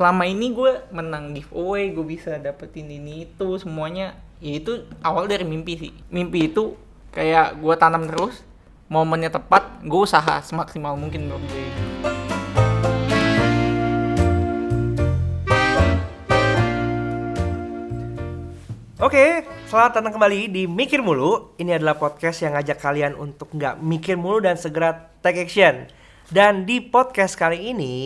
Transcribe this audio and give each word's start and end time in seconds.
selama 0.00 0.24
ini 0.24 0.56
gue 0.56 0.80
menang 0.96 1.36
giveaway 1.36 1.92
gue 1.92 2.00
bisa 2.08 2.40
dapetin 2.40 2.88
ini 2.88 3.28
itu 3.28 3.60
semuanya 3.60 4.16
ya 4.40 4.56
itu 4.56 4.88
awal 5.04 5.28
dari 5.28 5.44
mimpi 5.44 5.76
sih 5.76 5.92
mimpi 6.08 6.48
itu 6.48 6.72
kayak 7.12 7.60
gue 7.60 7.74
tanam 7.76 8.08
terus 8.08 8.40
momennya 8.88 9.28
tepat 9.28 9.84
gue 9.84 10.00
usaha 10.00 10.40
semaksimal 10.40 10.96
mungkin 10.96 11.28
gue 11.28 11.36
Oke, 19.00 19.44
selamat 19.68 20.00
datang 20.00 20.12
kembali 20.16 20.52
di 20.52 20.68
Mikir 20.68 21.00
Mulu. 21.00 21.56
Ini 21.56 21.80
adalah 21.80 21.96
podcast 21.96 22.44
yang 22.44 22.52
ngajak 22.52 22.84
kalian 22.84 23.16
untuk 23.16 23.48
nggak 23.48 23.80
mikir 23.80 24.20
mulu 24.20 24.44
dan 24.44 24.60
segera 24.60 25.08
take 25.24 25.48
action. 25.48 25.88
Dan 26.28 26.68
di 26.68 26.84
podcast 26.84 27.32
kali 27.32 27.72
ini, 27.72 27.96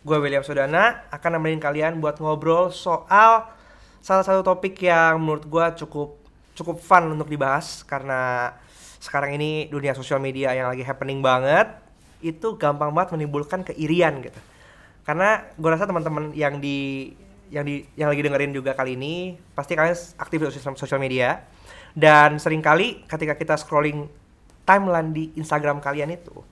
gue 0.00 0.16
William 0.16 0.40
Sodana 0.40 1.04
akan 1.12 1.36
nemenin 1.36 1.60
kalian 1.60 2.00
buat 2.00 2.16
ngobrol 2.16 2.72
soal 2.72 3.48
salah 4.00 4.24
satu 4.24 4.40
topik 4.40 4.80
yang 4.80 5.20
menurut 5.20 5.44
gue 5.44 5.66
cukup 5.84 6.16
cukup 6.56 6.76
fun 6.80 7.12
untuk 7.12 7.28
dibahas 7.28 7.84
karena 7.84 8.52
sekarang 9.00 9.36
ini 9.36 9.68
dunia 9.68 9.96
sosial 9.96 10.20
media 10.20 10.52
yang 10.52 10.68
lagi 10.68 10.84
happening 10.84 11.20
banget 11.20 11.68
itu 12.20 12.56
gampang 12.60 12.92
banget 12.92 13.16
menimbulkan 13.16 13.64
keirian 13.64 14.20
gitu. 14.20 14.40
Karena 15.08 15.40
gue 15.56 15.70
rasa 15.72 15.88
teman-teman 15.88 16.36
yang 16.36 16.60
di 16.60 17.10
yang 17.48 17.64
di 17.64 17.82
yang 17.96 18.12
lagi 18.12 18.22
dengerin 18.22 18.52
juga 18.52 18.76
kali 18.76 18.94
ini 18.94 19.34
pasti 19.56 19.74
kalian 19.74 19.96
aktif 20.20 20.38
di 20.38 20.46
sosial, 20.52 21.00
media 21.00 21.42
dan 21.96 22.38
sering 22.38 22.62
kali 22.62 23.02
ketika 23.08 23.34
kita 23.34 23.58
scrolling 23.58 24.06
timeline 24.62 25.10
di 25.10 25.34
Instagram 25.34 25.82
kalian 25.82 26.14
itu 26.14 26.44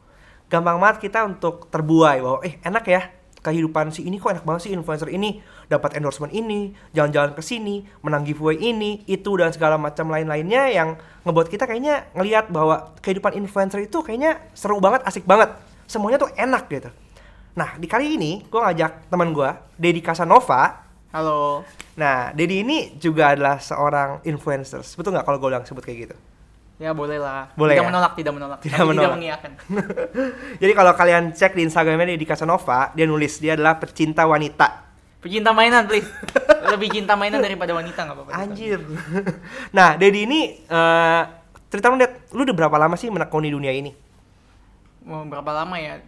gampang 0.51 0.81
banget 0.81 1.07
kita 1.07 1.23
untuk 1.29 1.69
terbuai 1.71 2.19
bahwa 2.25 2.41
eh 2.43 2.59
enak 2.65 2.85
ya 2.89 3.03
kehidupan 3.43 3.95
si 3.95 4.05
ini 4.05 4.19
kok 4.19 4.35
enak 4.35 4.45
banget 4.45 4.69
sih 4.69 4.73
influencer 4.75 5.09
ini 5.11 5.39
dapat 5.71 5.95
endorsement 5.95 6.35
ini 6.35 6.75
jalan-jalan 6.91 7.33
ke 7.35 7.43
sini 7.43 7.87
menang 8.03 8.27
giveaway 8.27 8.59
ini 8.59 9.07
itu 9.07 9.31
dan 9.39 9.55
segala 9.55 9.79
macam 9.79 10.11
lain-lainnya 10.11 10.71
yang 10.71 10.99
ngebuat 11.23 11.49
kita 11.49 11.65
kayaknya 11.67 12.11
ngelihat 12.19 12.51
bahwa 12.51 12.95
kehidupan 13.03 13.39
influencer 13.39 13.85
itu 13.85 14.03
kayaknya 14.03 14.43
seru 14.53 14.83
banget 14.83 15.07
asik 15.07 15.23
banget 15.25 15.55
semuanya 15.87 16.19
tuh 16.19 16.31
enak 16.35 16.67
gitu 16.71 16.91
nah 17.55 17.75
di 17.79 17.87
kali 17.91 18.19
ini 18.19 18.47
gue 18.47 18.61
ngajak 18.61 19.11
teman 19.11 19.31
gue 19.35 19.51
Dedi 19.79 20.03
Casanova 20.03 20.87
halo 21.15 21.63
Nah, 21.99 22.31
Dedi 22.31 22.63
ini 22.63 22.95
juga 22.95 23.35
adalah 23.35 23.59
seorang 23.59 24.23
influencer. 24.23 24.87
Betul 24.95 25.19
nggak 25.19 25.27
kalau 25.27 25.43
gue 25.43 25.51
bilang 25.51 25.67
sebut 25.67 25.83
kayak 25.83 25.99
gitu? 26.07 26.17
Ya 26.79 26.91
boleh 26.93 27.19
lah 27.19 27.51
Boleh 27.53 27.75
tidak 27.75 27.85
ya? 27.85 27.91
menolak 27.91 28.13
tidak 28.15 28.33
menolak 28.33 28.59
Tidak 28.61 28.77
tapi 28.77 28.89
menolak. 28.89 29.03
tidak 29.03 29.15
mengiyakan 29.15 29.51
Jadi 30.63 30.73
kalau 30.73 30.93
kalian 30.93 31.25
cek 31.31 31.53
di 31.53 31.63
Instagramnya 31.63 32.07
Dedi 32.09 32.23
Casanova, 32.23 32.91
dia 32.93 33.05
nulis 33.05 33.37
dia 33.37 33.53
adalah 33.53 33.77
pecinta 33.77 34.23
wanita. 34.25 34.87
pecinta 35.19 35.51
mainan 35.51 35.83
please 35.85 36.07
lebih 36.73 36.89
cinta 36.93 37.13
mainan 37.13 37.39
daripada 37.39 37.75
wanita 37.75 37.99
nggak 38.01 38.17
apa-apa 38.17 38.31
Anjir. 38.33 38.79
nah, 39.77 39.95
Dedi 39.95 40.23
ini 40.23 40.41
eh 40.63 41.23
cerita 41.67 41.91
dong, 41.91 41.99
Ded, 41.99 42.31
lu 42.31 42.43
udah 42.43 42.57
berapa 42.57 42.77
lama 42.79 42.95
sih 42.95 43.09
menekuni 43.09 43.51
dunia 43.51 43.71
ini? 43.71 43.91
mau 45.01 45.25
berapa 45.25 45.51
lama 45.57 45.75
ya 45.75 45.99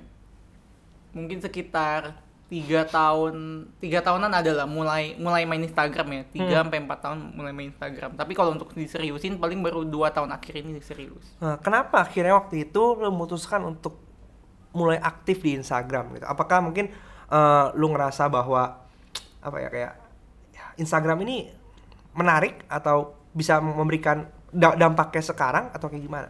mungkin 1.10 1.40
sekitar 1.40 2.14
tiga 2.50 2.82
tahun 2.82 3.34
tiga 3.78 4.02
tahunan 4.02 4.26
adalah 4.34 4.66
mulai 4.66 5.14
mulai 5.16 5.46
main 5.46 5.62
Instagram 5.62 6.06
ya 6.10 6.22
tiga 6.26 6.54
Hmm. 6.58 6.66
sampai 6.66 6.78
empat 6.82 6.98
tahun 6.98 7.18
mulai 7.32 7.54
main 7.54 7.70
Instagram 7.70 8.18
tapi 8.18 8.34
kalau 8.34 8.58
untuk 8.58 8.74
diseriusin 8.74 9.38
paling 9.38 9.62
baru 9.62 9.86
dua 9.86 10.10
tahun 10.10 10.34
akhir 10.34 10.58
ini 10.58 10.82
serius 10.82 11.38
Nah, 11.38 11.62
kenapa 11.62 12.02
akhirnya 12.02 12.34
waktu 12.34 12.66
itu 12.66 12.82
lu 12.98 13.06
memutuskan 13.08 13.62
untuk 13.62 14.02
mulai 14.70 14.98
aktif 14.98 15.42
di 15.42 15.54
Instagram 15.54 16.14
gitu? 16.14 16.26
Apakah 16.26 16.58
mungkin 16.58 16.90
eh, 17.30 17.66
lu 17.78 17.86
ngerasa 17.88 18.26
bahwa 18.26 18.82
apa 19.40 19.56
ya 19.56 19.68
kayak 19.70 19.92
ya, 20.50 20.64
Instagram 20.76 21.22
ini 21.22 21.46
menarik 22.12 22.66
atau 22.66 23.14
bisa 23.30 23.62
memberikan 23.62 24.26
da- 24.50 24.74
dampaknya 24.74 25.22
sekarang 25.22 25.70
atau 25.70 25.86
kayak 25.86 26.02
gimana? 26.02 26.28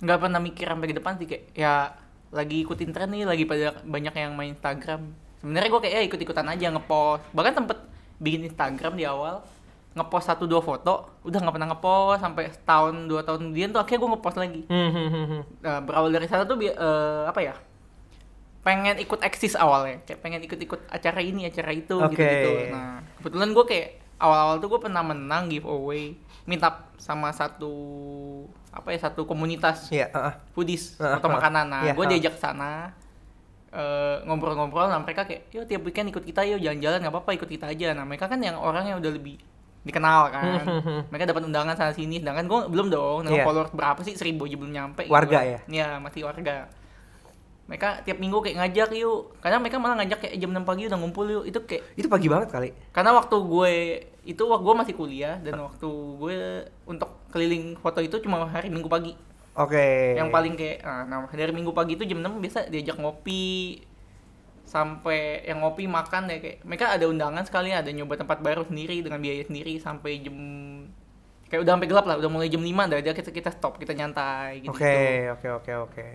nggak 0.00 0.16
pernah 0.16 0.40
mikir 0.40 0.64
sampai 0.64 0.88
ke 0.88 0.96
depan 0.96 1.12
sih 1.14 1.26
kayak 1.28 1.44
ya 1.52 1.92
lagi 2.30 2.62
ikutin 2.62 2.90
tren 2.94 3.10
nih 3.10 3.26
lagi 3.26 3.44
pada 3.44 3.74
banyak 3.82 4.14
yang 4.14 4.32
main 4.38 4.54
Instagram 4.54 5.10
sebenarnya 5.42 5.68
gue 5.70 5.80
kayak 5.82 5.94
ya 5.94 6.02
ikut 6.06 6.20
ikutan 6.22 6.46
aja 6.46 6.66
ngepost 6.70 7.22
bahkan 7.34 7.54
sempet 7.58 7.78
bikin 8.22 8.46
Instagram 8.46 8.94
di 8.94 9.04
awal 9.08 9.42
ngepost 9.90 10.30
satu 10.30 10.46
dua 10.46 10.62
foto 10.62 11.10
udah 11.26 11.38
nggak 11.42 11.54
pernah 11.58 11.68
ngepost 11.74 12.20
sampai 12.22 12.44
setahun 12.54 12.94
dua 13.10 13.26
tahun 13.26 13.50
kemudian 13.50 13.74
tuh 13.74 13.80
akhirnya 13.82 14.00
gue 14.06 14.10
ngepost 14.14 14.38
lagi 14.38 14.62
Hmm, 14.70 15.42
Nah, 15.66 15.78
berawal 15.82 16.14
dari 16.14 16.30
sana 16.30 16.46
tuh 16.46 16.56
eh, 16.62 17.22
apa 17.26 17.40
ya? 17.42 17.54
Pengen 18.60 19.00
ikut 19.00 19.24
eksis 19.24 19.56
awalnya, 19.56 20.04
kayak 20.04 20.20
pengen 20.20 20.44
ikut-ikut 20.44 20.84
acara 20.92 21.24
ini, 21.24 21.48
acara 21.48 21.72
itu 21.72 21.96
Oke. 21.96 22.12
gitu-gitu. 22.12 22.50
Nah, 22.68 23.00
kebetulan 23.18 23.50
gue 23.56 23.64
kayak 23.64 23.88
awal-awal 24.20 24.60
tuh 24.60 24.68
gue 24.68 24.80
pernah 24.84 25.00
menang 25.00 25.48
giveaway, 25.48 26.12
meetup 26.44 26.92
sama 27.00 27.32
satu 27.32 27.72
apa 28.70 28.88
ya 28.88 28.98
satu 29.00 29.22
komunitas 29.24 29.90
Iya, 29.90 30.06
heeh. 30.08 30.32
foodies 30.52 30.94
Ah, 30.96 31.18
foto 31.18 31.26
ah, 31.26 31.32
makanan. 31.36 31.64
Nah, 31.66 31.82
iya, 31.82 31.92
gue 31.92 32.04
ah. 32.04 32.08
diajak 32.08 32.34
sana 32.34 32.94
eh, 33.68 34.16
ngobrol-ngobrol, 34.24 34.86
nah 34.86 34.98
mereka 34.98 35.22
kayak, 35.22 35.46
yuk 35.50 35.64
tiap 35.64 35.82
weekend 35.82 36.10
ikut 36.10 36.22
kita, 36.22 36.42
yuk 36.44 36.58
jalan-jalan 36.58 36.98
nggak 37.00 37.12
apa-apa 37.12 37.30
ikut 37.34 37.46
kita 37.46 37.66
aja. 37.66 37.92
Nah, 37.92 38.02
mereka 38.02 38.26
kan 38.26 38.38
yang 38.38 38.54
orang 38.54 38.82
yang 38.84 38.98
udah 38.98 39.10
lebih 39.10 39.38
dikenal 39.80 40.28
kan, 40.28 40.60
mereka 41.08 41.24
dapat 41.26 41.42
undangan 41.42 41.72
sana 41.72 41.90
sini, 41.90 42.18
sedangkan 42.18 42.44
gue 42.44 42.58
belum 42.68 42.86
dong, 42.88 43.18
nambah 43.24 43.32
Iya. 43.32 43.46
followers 43.46 43.72
berapa 43.72 44.00
sih 44.02 44.12
seribu 44.12 44.44
aja 44.44 44.54
belum 44.54 44.70
nyampe. 44.70 45.02
gitu 45.02 45.14
Warga 45.14 45.38
kan. 45.38 45.46
ya? 45.46 45.58
Iya 45.66 45.88
masih 45.98 46.20
warga. 46.22 46.68
Mereka 47.64 48.02
tiap 48.02 48.18
minggu 48.18 48.38
kayak 48.40 48.56
ngajak 48.58 48.88
yuk, 48.92 49.38
karena 49.38 49.56
mereka 49.56 49.78
malah 49.78 50.02
ngajak 50.02 50.18
kayak 50.20 50.34
jam 50.36 50.50
6 50.50 50.66
pagi 50.66 50.82
udah 50.84 50.98
ngumpul 50.98 51.24
yuk, 51.24 51.44
itu 51.46 51.58
kayak 51.62 51.82
Itu 51.94 52.10
pagi 52.10 52.26
banget 52.26 52.50
kali. 52.50 52.70
karena 52.90 53.10
waktu 53.14 53.36
gue 53.38 53.74
itu 54.24 54.42
waktu 54.44 54.64
gue 54.64 54.74
masih 54.76 54.94
kuliah 54.94 55.36
dan 55.40 55.56
waktu 55.60 55.88
gue 55.88 56.36
untuk 56.84 57.08
keliling 57.32 57.76
foto 57.80 58.04
itu 58.04 58.20
cuma 58.20 58.44
hari 58.44 58.68
minggu 58.68 58.88
pagi 58.90 59.16
Oke. 59.56 60.14
yang 60.16 60.28
paling 60.28 60.54
kayak 60.54 60.84
ah, 60.84 61.02
nah 61.08 61.24
dari 61.32 61.50
minggu 61.50 61.72
pagi 61.72 61.96
itu 61.96 62.04
jam 62.06 62.20
6 62.22 62.38
biasa 62.38 62.58
diajak 62.68 62.96
ngopi 63.00 63.80
sampai 64.62 65.42
yang 65.42 65.66
ngopi 65.66 65.90
makan 65.90 66.30
ya 66.30 66.38
kayak 66.38 66.62
mereka 66.62 66.94
ada 66.94 67.10
undangan 67.10 67.42
sekali 67.42 67.74
ada 67.74 67.90
nyoba 67.90 68.14
tempat 68.14 68.38
baru 68.38 68.62
sendiri 68.62 69.02
dengan 69.02 69.18
biaya 69.18 69.42
sendiri 69.42 69.82
sampai 69.82 70.22
jam 70.22 70.36
kayak 71.50 71.66
udah 71.66 71.72
sampai 71.74 71.88
gelap 71.90 72.06
lah 72.06 72.16
udah 72.22 72.30
mulai 72.30 72.46
jam 72.46 72.62
5 72.62 72.70
dah 72.70 72.98
dia 73.02 73.10
kita 73.10 73.30
kita 73.34 73.50
stop 73.50 73.82
kita 73.82 73.90
nyantai 73.98 74.62
gitu 74.62 74.70
Oke, 74.70 75.26
oke, 75.34 75.48
oke, 75.58 75.72
oke. 75.90 76.06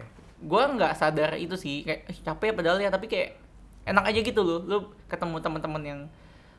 gue 0.46 0.64
nggak 0.80 0.94
sadar 0.96 1.36
itu 1.36 1.60
sih 1.60 1.84
kayak 1.84 2.08
"Ih, 2.08 2.20
capek 2.24 2.56
padahal 2.56 2.80
ya 2.80 2.88
tapi 2.88 3.12
kayak 3.12 3.36
enak 3.84 4.04
aja 4.08 4.20
gitu 4.24 4.42
loh 4.42 4.60
lu 4.64 4.78
ketemu 5.12 5.44
teman-teman 5.44 5.84
yang 5.84 6.00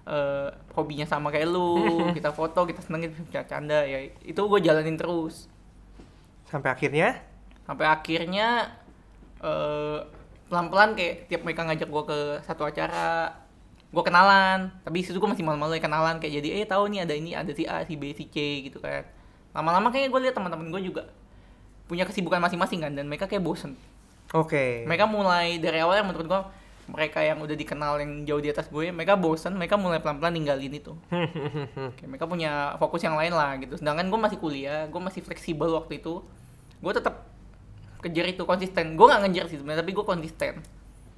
eh, 0.06 0.48
hobinya 0.72 1.04
sama 1.04 1.28
kayak 1.34 1.50
lu. 1.50 1.76
Kita 2.16 2.30
foto 2.30 2.64
kita 2.64 2.80
senengin 2.80 3.12
canda 3.30 3.82
ya. 3.82 4.06
Itu 4.22 4.46
gue 4.46 4.60
jalanin 4.62 4.96
terus. 4.96 5.50
Sampai 6.46 6.70
akhirnya? 6.70 7.20
Sampai 7.66 7.86
akhirnya 7.90 8.70
eh, 9.42 9.98
pelan-pelan 10.46 10.94
kayak 10.94 11.26
tiap 11.26 11.42
mereka 11.42 11.66
ngajak 11.66 11.88
gue 11.90 12.04
ke 12.06 12.18
satu 12.46 12.62
acara 12.64 13.34
gue 13.90 14.02
kenalan. 14.06 14.70
Tapi 14.86 15.02
situ 15.02 15.18
gue 15.18 15.30
masih 15.30 15.42
malu-malu 15.42 15.76
ya 15.76 15.82
kenalan. 15.82 16.22
Kayak 16.22 16.40
jadi 16.42 16.48
eh 16.62 16.66
tahu 16.66 16.86
nih 16.88 17.00
ada 17.02 17.14
ini 17.14 17.34
ada 17.34 17.50
si 17.50 17.66
A 17.66 17.82
si 17.82 17.98
B 17.98 18.14
si 18.14 18.30
C 18.30 18.70
gitu 18.70 18.78
kan. 18.78 19.02
Lama-lama 19.52 19.90
kayaknya 19.90 20.10
gue 20.14 20.20
lihat 20.30 20.34
teman-teman 20.38 20.70
gue 20.70 20.82
juga 20.86 21.02
punya 21.86 22.02
kesibukan 22.02 22.42
masing-masing 22.42 22.82
kan 22.82 22.92
dan 22.94 23.06
mereka 23.10 23.26
kayak 23.26 23.42
bosen. 23.42 23.74
Oke. 24.34 24.82
mereka 24.90 25.06
mulai 25.06 25.62
dari 25.62 25.78
awal 25.78 26.02
yang 26.02 26.10
menurut 26.10 26.26
gue 26.26 26.40
mereka 26.86 27.18
yang 27.18 27.42
udah 27.42 27.56
dikenal 27.58 27.98
yang 27.98 28.22
jauh 28.22 28.38
di 28.38 28.50
atas 28.54 28.70
gue 28.70 28.94
mereka 28.94 29.18
bosen 29.18 29.58
mereka 29.58 29.74
mulai 29.74 29.98
pelan-pelan 29.98 30.38
ninggalin 30.38 30.70
itu. 30.70 30.94
Kayak 31.98 32.08
mereka 32.08 32.26
punya 32.30 32.78
fokus 32.78 33.02
yang 33.02 33.18
lain 33.18 33.34
lah 33.34 33.58
gitu. 33.58 33.74
Sedangkan 33.74 34.06
gue 34.06 34.20
masih 34.20 34.38
kuliah 34.38 34.86
gue 34.86 35.00
masih 35.02 35.20
fleksibel 35.26 35.66
waktu 35.74 35.98
itu. 35.98 36.22
Gue 36.78 36.92
tetap 36.94 37.26
kejar 38.00 38.26
itu 38.30 38.46
konsisten. 38.46 38.94
Gue 38.94 39.06
nggak 39.10 39.20
ngejar 39.26 39.46
sih 39.50 39.58
sebenarnya 39.58 39.82
tapi 39.82 39.92
gue 39.92 40.06
konsisten. 40.06 40.54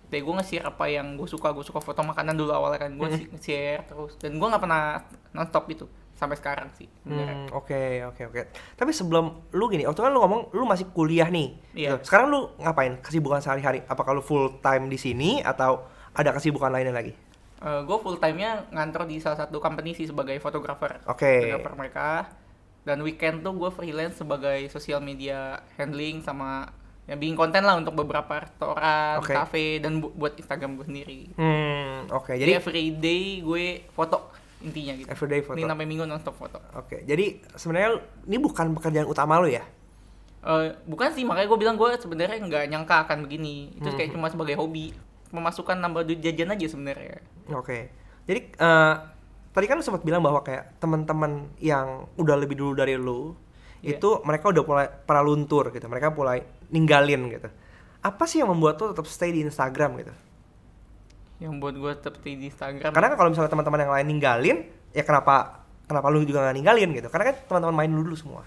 Jadi 0.09 0.25
gue 0.25 0.35
nge-share 0.41 0.65
apa 0.65 0.89
yang 0.89 1.21
gue 1.21 1.29
suka. 1.29 1.53
Gue 1.53 1.65
suka 1.69 1.85
foto 1.85 2.01
makanan 2.01 2.33
dulu 2.33 2.49
awalnya 2.57 2.89
kan. 2.89 2.97
Gue 2.97 3.13
nge-share 3.13 3.85
terus. 3.85 4.17
Dan 4.17 4.41
gue 4.41 4.49
nggak 4.49 4.63
pernah 4.65 5.05
nonstop 5.37 5.69
itu 5.69 5.85
sampai 6.19 6.35
sekarang 6.35 6.69
sih 6.75 6.91
Hmm, 7.07 7.47
Oke 7.51 8.03
oke 8.05 8.23
oke. 8.27 8.41
Tapi 8.75 8.91
sebelum 8.91 9.49
lu 9.49 9.65
gini, 9.67 9.87
waktu 9.87 10.03
kan 10.03 10.11
lu 10.11 10.19
ngomong 10.19 10.51
lu 10.51 10.67
masih 10.67 10.91
kuliah 10.91 11.31
nih. 11.31 11.55
Iya. 11.73 11.97
Gitu. 11.97 12.05
Sekarang 12.05 12.29
lu 12.29 12.53
ngapain? 12.59 12.99
Kesibukan 12.99 13.39
sehari-hari? 13.39 13.81
Apakah 13.87 14.13
lu 14.13 14.21
full 14.21 14.59
time 14.59 14.91
di 14.91 14.99
sini 14.99 15.41
atau 15.41 15.87
ada 16.13 16.35
kesibukan 16.35 16.69
lainnya 16.69 16.93
lagi? 16.93 17.15
gue 17.59 17.99
full 17.99 18.19
time 18.19 18.39
nya 18.39 18.63
ngantor 18.71 19.03
di 19.03 19.19
salah 19.19 19.35
satu 19.37 19.59
company 19.59 19.91
sih 19.91 20.07
sebagai 20.07 20.39
fotografer 20.39 21.03
Oke. 21.11 21.43
fotografer 21.43 21.75
mereka 21.75 22.09
dan 22.87 23.03
weekend 23.03 23.43
tuh 23.43 23.51
gue 23.53 23.67
freelance 23.69 24.15
sebagai 24.17 24.71
sosial 24.71 25.03
media 25.03 25.59
handling 25.75 26.23
sama 26.23 26.71
ya 27.03 27.17
bikin 27.17 27.35
konten 27.35 27.65
lah 27.65 27.75
untuk 27.75 27.97
beberapa 27.97 28.39
restoran, 28.39 29.19
Oke. 29.19 29.33
cafe 29.33 29.81
dan 29.81 29.99
bu- 29.99 30.13
buat 30.13 30.37
Instagram 30.37 30.77
gue 30.77 30.87
sendiri. 30.87 31.21
Hmm, 31.35 32.05
oke. 32.13 32.31
Jadi, 32.31 32.47
Jadi 32.47 32.53
everyday 32.55 33.23
gue 33.41 33.65
foto 33.91 34.29
intinya 34.59 34.93
gitu. 34.99 35.09
everyday 35.09 35.41
foto. 35.43 35.57
Ini 35.59 35.71
sampai 35.71 35.87
minggu 35.87 36.05
nonstop 36.05 36.35
foto. 36.35 36.59
Oke. 36.75 37.07
Jadi 37.07 37.43
sebenarnya 37.55 38.03
ini 38.27 38.37
bukan 38.43 38.75
pekerjaan 38.75 39.07
utama 39.07 39.39
lu 39.39 39.47
ya? 39.51 39.63
Eh, 40.39 40.69
bukan 40.87 41.11
sih 41.15 41.27
makanya 41.27 41.47
gue 41.51 41.59
bilang 41.59 41.77
gue 41.79 41.91
sebenarnya 41.99 42.39
nggak 42.43 42.65
nyangka 42.71 43.07
akan 43.07 43.27
begini. 43.27 43.75
Itu 43.79 43.95
kayak 43.95 44.15
cuma 44.15 44.31
sebagai 44.31 44.59
hobi. 44.59 44.95
pemasukan 45.29 45.77
nambah 45.77 46.09
duit 46.09 46.25
jajan 46.25 46.57
aja 46.57 46.67
sebenarnya 46.73 47.21
Oke. 47.53 47.93
Jadi 48.25 48.49
eh, 48.49 48.95
tadi 49.53 49.65
kan 49.69 49.77
lu 49.77 49.85
sempat 49.85 50.01
bilang 50.01 50.25
bahwa 50.25 50.41
kayak 50.41 50.81
teman-teman 50.81 51.53
yang 51.61 52.09
udah 52.17 52.33
lebih 52.33 52.57
dulu 52.57 52.73
dari 52.73 52.97
lu 52.97 53.37
Iya. 53.79 53.99
itu 53.99 54.11
mereka 54.27 54.51
udah 54.51 54.63
mulai 54.67 54.87
pernah 54.91 55.23
luntur 55.23 55.71
gitu. 55.71 55.87
Mereka 55.87 56.11
mulai 56.11 56.43
ninggalin 56.73 57.31
gitu. 57.31 57.49
Apa 58.03 58.27
sih 58.27 58.43
yang 58.43 58.51
membuat 58.51 58.79
lu 58.83 58.91
tetap 58.91 59.07
stay 59.07 59.31
di 59.31 59.47
Instagram 59.47 60.03
gitu? 60.03 60.15
Yang 61.39 61.63
buat 61.63 61.75
gue 61.75 61.93
stay 62.19 62.35
di 62.35 62.51
Instagram. 62.51 62.91
Karena 62.91 63.09
kan 63.15 63.17
kalau 63.17 63.31
misalnya 63.31 63.51
teman-teman 63.51 63.81
yang 63.87 63.93
lain 63.95 64.07
ninggalin, 64.11 64.59
ya 64.91 65.07
kenapa 65.07 65.63
kenapa 65.87 66.07
lu 66.11 66.27
juga 66.27 66.43
nggak 66.43 66.57
ninggalin 66.59 66.91
gitu? 66.99 67.09
Karena 67.09 67.25
kan 67.33 67.37
teman-teman 67.47 67.77
main 67.79 67.93
dulu 67.95 68.15
semua. 68.19 68.43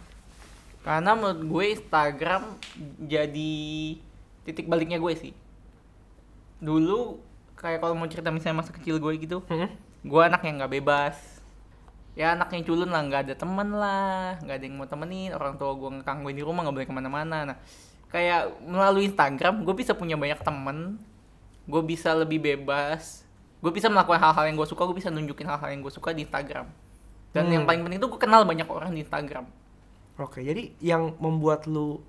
karena 0.82 1.14
menurut 1.14 1.42
gue 1.46 1.66
Instagram 1.78 2.58
jadi 3.06 3.54
titik 4.50 4.66
baliknya 4.66 4.98
gue 4.98 5.14
sih. 5.14 5.34
Dulu 6.58 7.22
kayak 7.54 7.86
kalau 7.86 7.94
mau 7.94 8.10
cerita 8.10 8.34
misalnya 8.34 8.66
masa 8.66 8.74
kecil 8.74 8.98
gue 8.98 9.14
gitu 9.22 9.46
gue 10.02 10.22
anak 10.26 10.42
yang 10.42 10.58
nggak 10.58 10.74
bebas. 10.82 11.18
Ya 12.18 12.34
anak 12.34 12.50
yang 12.52 12.66
culun 12.66 12.90
lah 12.90 13.06
nggak 13.06 13.22
ada 13.30 13.36
temen 13.38 13.70
lah 13.78 14.42
nggak 14.42 14.58
ada 14.58 14.66
yang 14.66 14.76
mau 14.76 14.90
temenin 14.90 15.32
orang 15.38 15.56
tua 15.62 15.78
gue 15.78 16.02
ngekang 16.02 16.26
gue 16.26 16.34
di 16.34 16.44
rumah 16.44 16.66
nggak 16.66 16.76
boleh 16.82 16.88
ke 16.90 16.96
mana-mana. 16.98 17.38
Nah 17.54 17.58
kayak 18.10 18.66
melalui 18.66 19.06
Instagram 19.06 19.62
gue 19.62 19.76
bisa 19.78 19.94
punya 19.94 20.18
banyak 20.18 20.42
temen 20.42 20.98
gue 21.71 21.81
bisa 21.81 22.12
lebih 22.12 22.44
bebas. 22.44 23.23
Gue 23.63 23.71
bisa 23.71 23.88
melakukan 23.88 24.19
hal-hal 24.19 24.51
yang 24.51 24.59
gue 24.59 24.68
suka 24.68 24.83
gue 24.83 24.97
bisa 24.97 25.07
nunjukin 25.07 25.47
hal-hal 25.47 25.69
yang 25.71 25.79
gue 25.79 25.94
suka 25.94 26.12
di 26.12 26.27
Instagram. 26.27 26.68
Dan 27.31 27.47
Hmm. 27.47 27.53
yang 27.56 27.63
paling 27.63 27.81
penting 27.88 28.00
itu 28.03 28.07
gue 28.12 28.19
kenal 28.19 28.44
banyak 28.44 28.68
orang 28.68 28.91
di 28.91 29.07
Instagram. 29.07 29.47
Oke, 30.19 30.44
jadi 30.44 30.75
yang 30.83 31.15
membuat 31.18 31.63
lu 31.65 32.03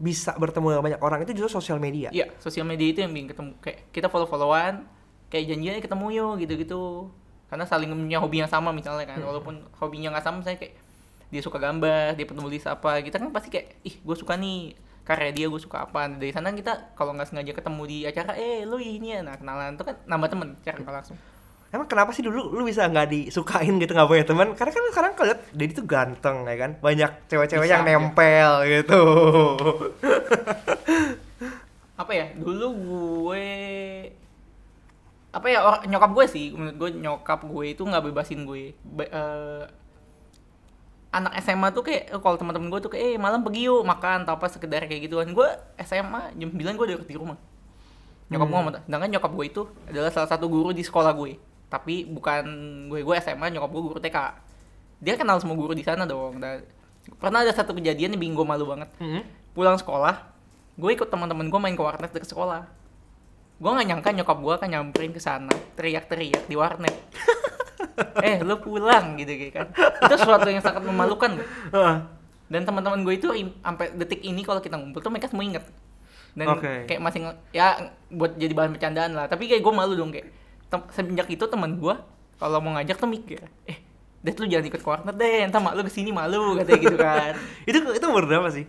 bisa 0.00 0.32
bertemu 0.34 0.74
dengan 0.74 0.84
banyak 0.90 1.00
orang 1.04 1.18
itu 1.22 1.36
justru 1.36 1.60
sosial 1.60 1.76
media. 1.76 2.08
Iya, 2.10 2.32
sosial 2.40 2.64
media 2.64 2.88
itu 2.88 3.04
yang 3.04 3.12
bikin 3.12 3.28
ketemu. 3.30 3.50
Kayak 3.60 3.78
kita 3.92 4.08
follow-followan, 4.08 4.88
kayak 5.28 5.44
janjiannya 5.46 5.82
ketemu 5.84 6.06
yuk 6.16 6.34
gitu-gitu. 6.40 6.82
Karena 7.52 7.64
saling 7.68 7.92
punya 7.92 8.18
hobi 8.18 8.40
yang 8.40 8.50
sama 8.50 8.72
misalnya 8.72 9.04
kan, 9.04 9.20
walaupun 9.20 9.60
hobinya 9.76 10.16
nggak 10.16 10.24
sama, 10.24 10.40
saya 10.40 10.56
kayak 10.56 10.74
dia 11.30 11.42
suka 11.44 11.60
gambar, 11.60 12.16
dia 12.16 12.26
penulis 12.26 12.64
apa, 12.64 12.98
kita 13.04 13.20
kan 13.20 13.28
pasti 13.30 13.52
kayak, 13.52 13.78
ih 13.84 14.00
gue 14.00 14.16
suka 14.16 14.34
nih 14.34 14.74
karya 15.02 15.30
dia, 15.32 15.46
gue 15.46 15.60
suka 15.60 15.84
apa. 15.84 16.06
Dari 16.06 16.30
sana 16.30 16.52
kita 16.52 16.94
kalau 16.94 17.16
nggak 17.16 17.28
sengaja 17.28 17.52
ketemu 17.52 17.82
di 17.86 17.98
acara, 18.06 18.32
eh 18.34 18.64
lu 18.64 18.78
ini 18.78 19.16
ya, 19.16 19.20
nah 19.20 19.34
kenalan 19.34 19.74
itu 19.74 19.84
kan 19.84 19.96
nambah 20.06 20.28
temen 20.30 20.48
secara 20.60 20.76
nggak 20.80 20.96
langsung. 21.02 21.18
Emang 21.70 21.86
kenapa 21.86 22.10
sih 22.10 22.26
dulu 22.26 22.50
lu 22.50 22.66
bisa 22.66 22.82
nggak 22.82 23.08
disukain 23.10 23.78
gitu 23.78 23.94
nggak 23.94 24.10
punya 24.10 24.26
teman? 24.26 24.48
Karena 24.58 24.70
kan 24.74 24.82
sekarang 24.90 25.12
kalau 25.14 25.34
Dedi 25.54 25.72
tuh 25.72 25.86
ganteng 25.86 26.42
ya 26.42 26.56
kan, 26.58 26.70
banyak 26.82 27.10
cewek-cewek 27.30 27.70
yang 27.70 27.86
nempel 27.86 28.66
gitu. 28.66 29.00
apa 32.00 32.16
ya 32.16 32.32
dulu 32.32 32.66
gue 32.80 33.48
apa 35.30 35.46
ya 35.46 35.58
or- 35.62 35.84
nyokap 35.84 36.10
gue 36.16 36.26
sih 36.26 36.46
menurut 36.50 36.76
gue 36.80 36.90
nyokap 36.96 37.44
gue 37.44 37.64
itu 37.76 37.82
nggak 37.84 38.02
bebasin 38.08 38.48
gue 38.48 38.72
Ba- 38.82 39.12
eh, 39.12 39.62
anak 41.10 41.32
SMA 41.42 41.68
tuh 41.70 41.82
kayak 41.82 42.02
eh, 42.08 42.20
kalau 42.22 42.38
teman-teman 42.38 42.70
gue 42.70 42.80
tuh 42.80 42.90
kayak 42.90 43.04
eh 43.04 43.16
malam 43.18 43.42
pergi 43.42 43.66
yuk 43.66 43.82
makan 43.82 44.22
atau 44.22 44.38
apa 44.38 44.46
sekedar 44.46 44.86
kayak 44.86 45.10
gituan 45.10 45.34
gue 45.34 45.48
SMA 45.82 46.30
jam 46.38 46.48
9 46.48 46.78
gue 46.78 46.86
udah 46.86 46.98
di 47.02 47.16
rumah. 47.18 47.38
Nyokap 48.30 48.46
gue 48.46 48.54
Hmm. 48.54 48.62
ngomong 48.62 48.86
sedangkan 48.86 49.08
nyokap 49.10 49.32
gue 49.34 49.44
itu 49.46 49.62
adalah 49.90 50.10
salah 50.14 50.30
satu 50.30 50.46
guru 50.46 50.70
di 50.70 50.86
sekolah 50.86 51.10
gue. 51.12 51.34
Tapi 51.66 52.06
bukan 52.06 52.42
gue 52.86 53.02
gue 53.02 53.14
SMA 53.18 53.50
nyokap 53.50 53.70
gue 53.70 53.82
guru 53.82 53.98
TK 53.98 54.18
dia 55.00 55.14
kenal 55.16 55.40
semua 55.40 55.56
guru 55.58 55.74
di 55.74 55.82
sana 55.82 56.06
dong. 56.06 56.38
Dan 56.38 56.62
pernah 57.18 57.42
ada 57.42 57.50
satu 57.50 57.74
kejadian 57.74 58.14
yang 58.14 58.20
bikin 58.22 58.34
gue 58.34 58.46
malu 58.46 58.64
banget. 58.66 58.90
Hmm. 58.98 59.22
pulang 59.50 59.74
sekolah 59.74 60.30
gue 60.78 60.90
ikut 60.94 61.10
teman-teman 61.10 61.50
gue 61.50 61.58
main 61.58 61.74
ke 61.74 61.82
warnet 61.82 62.14
dekat 62.14 62.30
sekolah. 62.30 62.70
Gue 63.58 63.66
nggak 63.66 63.86
nyangka 63.90 64.10
nyokap 64.14 64.38
gue 64.38 64.54
akan 64.56 64.68
nyamperin 64.70 65.10
ke 65.10 65.18
sana 65.18 65.50
teriak-teriak 65.74 66.46
di 66.46 66.54
warnet 66.54 66.94
eh 68.20 68.36
lu 68.40 68.56
pulang 68.60 69.16
gitu 69.18 69.32
kan 69.52 69.66
itu 69.76 70.14
sesuatu 70.16 70.48
yang 70.48 70.62
sangat 70.64 70.82
memalukan 70.84 71.38
Heeh. 71.72 71.96
dan 72.50 72.62
teman-teman 72.66 73.04
gue 73.06 73.14
itu 73.16 73.28
sampai 73.62 73.94
detik 73.94 74.20
ini 74.24 74.42
kalau 74.42 74.58
kita 74.58 74.76
ngumpul 74.76 75.00
tuh 75.00 75.12
mereka 75.12 75.30
semua 75.30 75.44
inget 75.46 75.64
dan 76.34 76.46
Oke. 76.54 76.86
kayak 76.86 77.00
masih 77.02 77.26
ya 77.50 77.90
buat 78.10 78.38
jadi 78.38 78.54
bahan 78.54 78.70
bercandaan 78.78 79.12
lah 79.18 79.26
tapi 79.26 79.50
kayak 79.50 79.62
gue 79.62 79.72
malu 79.74 79.98
dong 79.98 80.14
kayak 80.14 80.30
tem- 80.70 80.88
semenjak 80.94 81.26
itu 81.26 81.44
teman 81.50 81.78
gue 81.78 81.94
kalau 82.38 82.58
mau 82.62 82.78
ngajak 82.78 82.96
tuh 82.96 83.10
mikir 83.10 83.42
eh 83.66 83.78
Dad 84.20 84.36
lu 84.36 84.52
jangan 84.52 84.68
ikut 84.68 84.82
warnet 84.84 85.16
deh, 85.16 85.48
entar 85.48 85.64
mak 85.64 85.72
lu 85.72 85.80
ke 85.80 85.92
sini 85.96 86.12
malu 86.12 86.52
katanya 86.60 86.80
gitu 86.84 86.96
kan 87.00 87.32
itu 87.68 87.78
itu 87.80 88.04
umur 88.04 88.28
berapa 88.28 88.52
sih? 88.52 88.68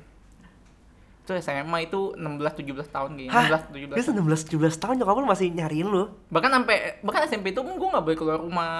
Itu 1.31 1.39
SMA 1.39 1.87
itu 1.87 2.11
16 2.19 2.59
17 2.59 2.91
tahun 2.91 3.09
kayaknya 3.15 3.31
Hah? 3.31 3.47
16 3.63 3.95
Dia 3.95 4.03
17 4.03 4.19
16 4.19 4.75
17 4.75 4.83
tahun 4.83 4.95
nyokap 4.99 5.15
lu 5.15 5.27
masih 5.31 5.47
nyariin 5.55 5.87
lu. 5.87 6.11
bahkan 6.27 6.51
sampai 6.51 6.99
bahkan 6.99 7.23
SMP 7.25 7.55
itu 7.55 7.63
gue 7.63 7.87
nggak 7.87 8.03
boleh 8.03 8.17
keluar 8.19 8.37
rumah 8.43 8.71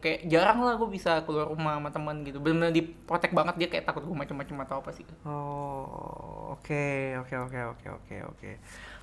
kayak 0.00 0.24
jarang 0.24 0.64
lah 0.64 0.80
gue 0.80 0.88
bisa 0.88 1.20
keluar 1.28 1.52
rumah 1.52 1.76
sama 1.76 1.92
teman 1.92 2.24
gitu 2.24 2.40
benar-benar 2.40 2.72
diprotek 2.72 3.36
banget 3.36 3.54
dia 3.60 3.68
kayak 3.68 3.84
takut 3.84 4.08
gue 4.08 4.16
macam-macam 4.16 4.56
atau 4.64 4.76
apa 4.80 4.90
sih 4.90 5.04
Oh, 5.28 6.56
oke, 6.56 6.84
oke, 7.20 7.34
oke, 7.36 7.58
oke, 7.76 7.86
oke, 8.00 8.16
oke. 8.32 8.50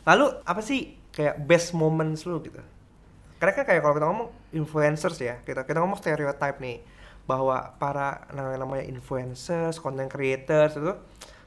Lalu 0.03 0.25
apa 0.41 0.61
sih 0.61 0.97
kayak 1.13 1.45
best 1.45 1.77
moments 1.77 2.25
lu 2.25 2.41
gitu? 2.41 2.57
Karena 3.37 3.51
kan 3.53 3.63
kayak 3.63 3.81
kalau 3.83 3.93
kita 3.93 4.07
ngomong 4.09 4.29
influencers 4.51 5.17
ya, 5.19 5.37
kita 5.45 5.67
kita 5.67 5.77
ngomong 5.83 5.99
stereotype 5.99 6.57
nih 6.57 6.81
bahwa 7.25 7.73
para 7.81 8.25
namanya 8.31 8.85
influencers, 8.85 9.81
content 9.81 10.09
creators 10.09 10.77
itu 10.77 10.93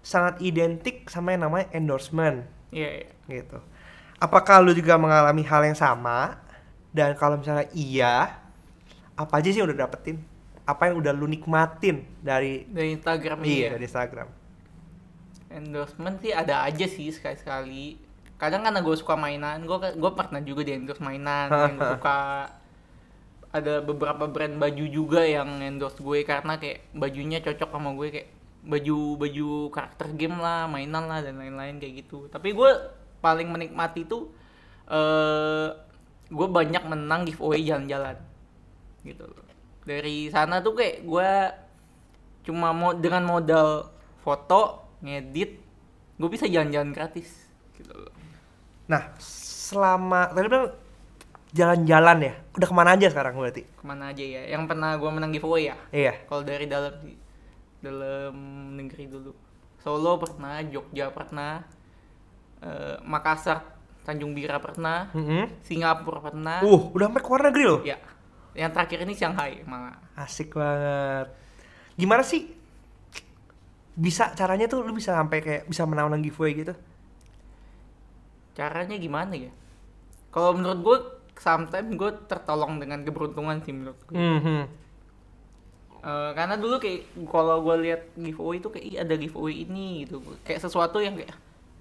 sangat 0.09 0.41
identik 0.41 1.05
sama 1.13 1.37
yang 1.37 1.45
namanya 1.45 1.69
endorsement 1.77 2.49
iya 2.73 3.05
iya. 3.05 3.09
gitu. 3.29 3.61
Apakah 4.17 4.65
lu 4.65 4.73
juga 4.73 4.97
mengalami 4.97 5.45
hal 5.45 5.63
yang 5.69 5.79
sama? 5.79 6.41
Dan 6.91 7.15
kalau 7.15 7.39
misalnya 7.39 7.69
iya, 7.77 8.41
apa 9.15 9.33
aja 9.39 9.53
sih 9.53 9.61
yang 9.61 9.71
udah 9.71 9.87
dapetin? 9.87 10.19
Apa 10.67 10.91
yang 10.91 10.99
udah 10.99 11.13
lu 11.15 11.29
nikmatin 11.31 12.03
dari 12.19 12.67
dari 12.67 12.99
Instagram 12.99 13.45
iya 13.47 13.71
ya. 13.71 13.71
dari 13.79 13.85
Instagram? 13.87 14.29
endorsement 15.53 16.21
sih 16.21 16.33
ada 16.33 16.65
aja 16.65 16.87
sih 16.87 17.09
sekali-sekali 17.09 17.97
kadang 18.39 18.63
karena 18.63 18.81
gue 18.85 18.97
suka 18.97 19.19
mainan 19.19 19.65
gue 19.65 19.79
gue 19.99 20.13
pernah 20.15 20.41
juga 20.45 20.63
di 20.63 20.73
endorse 20.77 21.03
mainan 21.03 21.51
yang 21.51 21.75
gue 21.75 21.89
suka 21.99 22.19
ada 23.49 23.81
beberapa 23.81 24.29
brand 24.29 24.61
baju 24.61 24.85
juga 24.87 25.25
yang 25.25 25.59
endorse 25.65 25.99
gue 25.99 26.23
karena 26.23 26.61
kayak 26.61 26.93
bajunya 26.95 27.41
cocok 27.41 27.71
sama 27.73 27.91
gue 27.97 28.09
kayak 28.13 28.29
baju 28.59 29.17
baju 29.17 29.49
karakter 29.71 30.09
game 30.15 30.37
lah 30.37 30.67
mainan 30.67 31.07
lah 31.07 31.23
dan 31.23 31.39
lain-lain 31.39 31.79
kayak 31.79 32.05
gitu 32.05 32.27
tapi 32.29 32.53
gue 32.53 32.71
paling 33.19 33.49
menikmati 33.49 34.03
tuh 34.05 34.31
eh 34.89 35.69
gue 36.29 36.47
banyak 36.47 36.85
menang 36.85 37.25
giveaway 37.25 37.65
jalan-jalan 37.65 38.17
gitu 39.01 39.25
loh. 39.25 39.45
dari 39.83 40.29
sana 40.29 40.61
tuh 40.61 40.77
kayak 40.77 41.01
gue 41.03 41.31
cuma 42.45 42.73
mau 42.73 42.93
dengan 42.93 43.25
modal 43.25 43.89
foto 44.21 44.85
ngedit 45.01 45.57
gue 46.19 46.29
bisa 46.29 46.45
jalan-jalan 46.45 46.93
gratis 46.93 47.49
gitu 47.75 47.93
loh 47.95 48.13
Nah, 48.89 49.13
selama 49.21 50.33
tadi 50.33 50.49
bilang 50.49 50.73
jalan-jalan 51.53 52.19
ya, 52.25 52.35
udah 52.57 52.69
ke 52.69 52.73
mana 52.73 52.97
aja 52.97 53.13
sekarang 53.13 53.37
berarti? 53.37 53.69
ke 53.69 53.85
mana 53.85 54.09
aja 54.09 54.25
ya 54.25 54.49
yang 54.49 54.65
pernah 54.65 54.97
gue 54.97 55.11
menang 55.13 55.29
giveaway 55.29 55.69
ya 55.69 55.77
Iya. 55.93 56.13
kalau 56.25 56.41
dari 56.41 56.65
dalam 56.65 56.93
dalam 57.79 58.35
negeri 58.75 59.07
dulu 59.07 59.33
Solo 59.79 60.19
pernah 60.19 60.59
Jogja 60.63 61.09
pernah 61.09 61.63
eh, 62.61 62.97
Makassar 63.03 63.63
Tanjung 64.03 64.33
Bira 64.33 64.59
pernah 64.59 65.13
Mm-mm. 65.13 65.63
Singapura 65.63 66.19
pernah 66.25 66.59
Uh, 66.61 66.91
udah 66.91 67.07
sampai 67.07 67.23
ke 67.23 67.29
luar 67.29 67.43
negeri 67.47 67.65
loh. 67.65 67.81
ya 67.83 67.99
yang 68.57 68.73
terakhir 68.73 69.05
ini 69.05 69.15
Shanghai 69.15 69.63
malah 69.63 69.95
Asik 70.15 70.51
banget. 70.53 71.31
Gimana 71.95 72.23
sih 72.23 72.51
bisa 73.95 74.31
caranya 74.33 74.67
tuh 74.67 74.83
lu 74.83 74.91
bisa 74.93 75.11
sampai 75.11 75.39
kayak 75.39 75.63
bisa 75.67 75.83
menang-menang 75.83 76.23
giveaway 76.23 76.55
gitu? 76.57 76.75
caranya 78.55 78.99
gimana 78.99 79.39
ya 79.39 79.53
kalau 80.35 80.51
menurut 80.51 80.81
gue 80.83 80.99
sometimes 81.39 81.95
gue 81.95 82.11
tertolong 82.27 82.83
dengan 82.83 83.07
keberuntungan 83.07 83.63
sih 83.63 83.71
menurut 83.71 84.01
gue 84.05 84.19
Mhm. 84.19 84.61
Eh, 86.09 86.31
karena 86.39 86.55
dulu 86.57 86.75
kayak 86.81 87.01
kalau 87.29 87.57
gue 87.67 87.77
lihat 87.85 88.01
giveaway 88.17 88.57
itu 88.63 88.69
kayak 88.73 88.87
"Ih, 88.89 88.97
ada 89.05 89.15
giveaway 89.23 89.55
ini 89.67 90.09
gitu. 90.09 90.17
Kayak 90.47 90.61
sesuatu 90.65 90.99
yang 91.05 91.15
kayak 91.21 91.35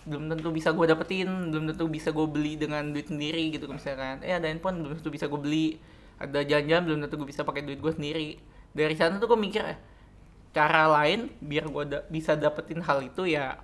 belum 0.07 0.23
tentu 0.31 0.49
bisa 0.55 0.69
gue 0.71 0.85
dapetin 0.87 1.27
belum 1.51 1.63
tentu 1.75 1.85
bisa 1.91 2.09
gue 2.15 2.27
beli 2.35 2.55
dengan 2.55 2.95
duit 2.95 3.11
sendiri 3.11 3.51
gitu 3.51 3.67
misalkan 3.67 4.23
eh 4.23 4.31
ada 4.39 4.47
handphone 4.47 4.79
belum 4.83 4.93
tentu 4.99 5.09
bisa 5.15 5.25
gue 5.31 5.39
beli. 5.39 5.67
Ada 6.19 6.39
jajan 6.51 6.81
belum 6.87 6.97
tentu 7.07 7.15
gue 7.21 7.29
bisa 7.31 7.43
pakai 7.47 7.63
duit 7.67 7.79
gue 7.79 7.93
sendiri. 7.97 8.29
Dari 8.75 8.95
sana 8.99 9.15
tuh 9.21 9.27
gue 9.31 9.39
mikir 9.39 9.63
eh, 9.63 9.79
cara 10.55 10.83
lain 10.91 11.19
biar 11.39 11.65
gue 11.71 11.83
da- 11.91 12.05
bisa 12.11 12.33
dapetin 12.35 12.81
hal 12.83 12.99
itu 13.05 13.23
ya 13.29 13.55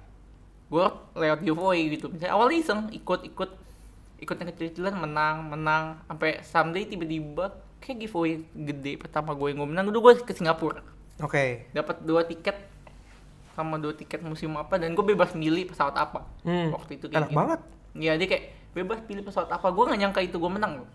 gue 0.72 0.86
lewat 1.18 1.40
giveaway 1.44 1.82
gitu. 1.96 2.08
Misalnya 2.14 2.34
awalnya 2.38 2.58
iseng 2.64 2.82
ikut 2.94 3.22
ikut. 3.28 3.50
Ikut 4.24 4.36
yang 4.40 4.50
kecil-kecilan 4.56 4.96
menang 4.96 5.52
menang. 5.52 5.86
Sampai 6.08 6.40
someday 6.48 6.88
tiba-tiba 6.88 7.52
kayak 7.84 7.98
giveaway 8.00 8.34
gede 8.56 8.96
pertama 8.96 9.36
gue 9.36 9.52
yang 9.52 9.60
gue 9.60 9.70
menang 9.70 9.86
dulu 9.92 10.00
gue 10.08 10.24
ke 10.24 10.32
Singapura 10.32 10.80
Oke. 11.20 11.68
dapat 11.70 12.00
dua 12.02 12.24
tiket 12.24 12.56
sama 13.54 13.78
dua 13.78 13.94
tiket 13.94 14.24
museum 14.24 14.56
apa 14.56 14.80
dan 14.80 14.96
gue 14.96 15.06
bebas 15.06 15.36
milih 15.36 15.70
pesawat 15.70 15.94
apa 15.94 16.26
Hmm. 16.42 16.72
waktu 16.72 16.98
itu 16.98 17.06
Enak 17.06 17.30
gitu. 17.30 17.38
banget. 17.38 17.60
Iya 17.94 18.18
dia 18.18 18.26
kayak 18.26 18.46
bebas 18.74 19.00
pilih 19.06 19.22
pesawat 19.22 19.52
apa 19.52 19.68
gue 19.70 19.84
nggak 19.86 20.00
nyangka 20.02 20.22
itu 20.24 20.40
gue 20.40 20.50
menang 20.50 20.82
loh 20.82 20.90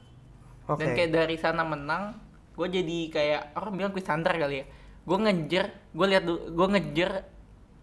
Oke. 0.66 0.82
dan 0.82 0.96
kayak 0.96 1.10
dari 1.14 1.36
sana 1.38 1.62
menang 1.62 2.18
gue 2.58 2.66
jadi 2.66 2.98
kayak 3.14 3.42
orang 3.54 3.72
bilang 3.78 3.92
quiz 3.94 4.08
hunter 4.10 4.34
kali 4.34 4.56
ya 4.58 4.66
gue 5.06 5.16
ngejar 5.16 5.66
gue 5.94 6.06
lihat 6.10 6.24
gue 6.26 6.66
ngejar 6.74 7.10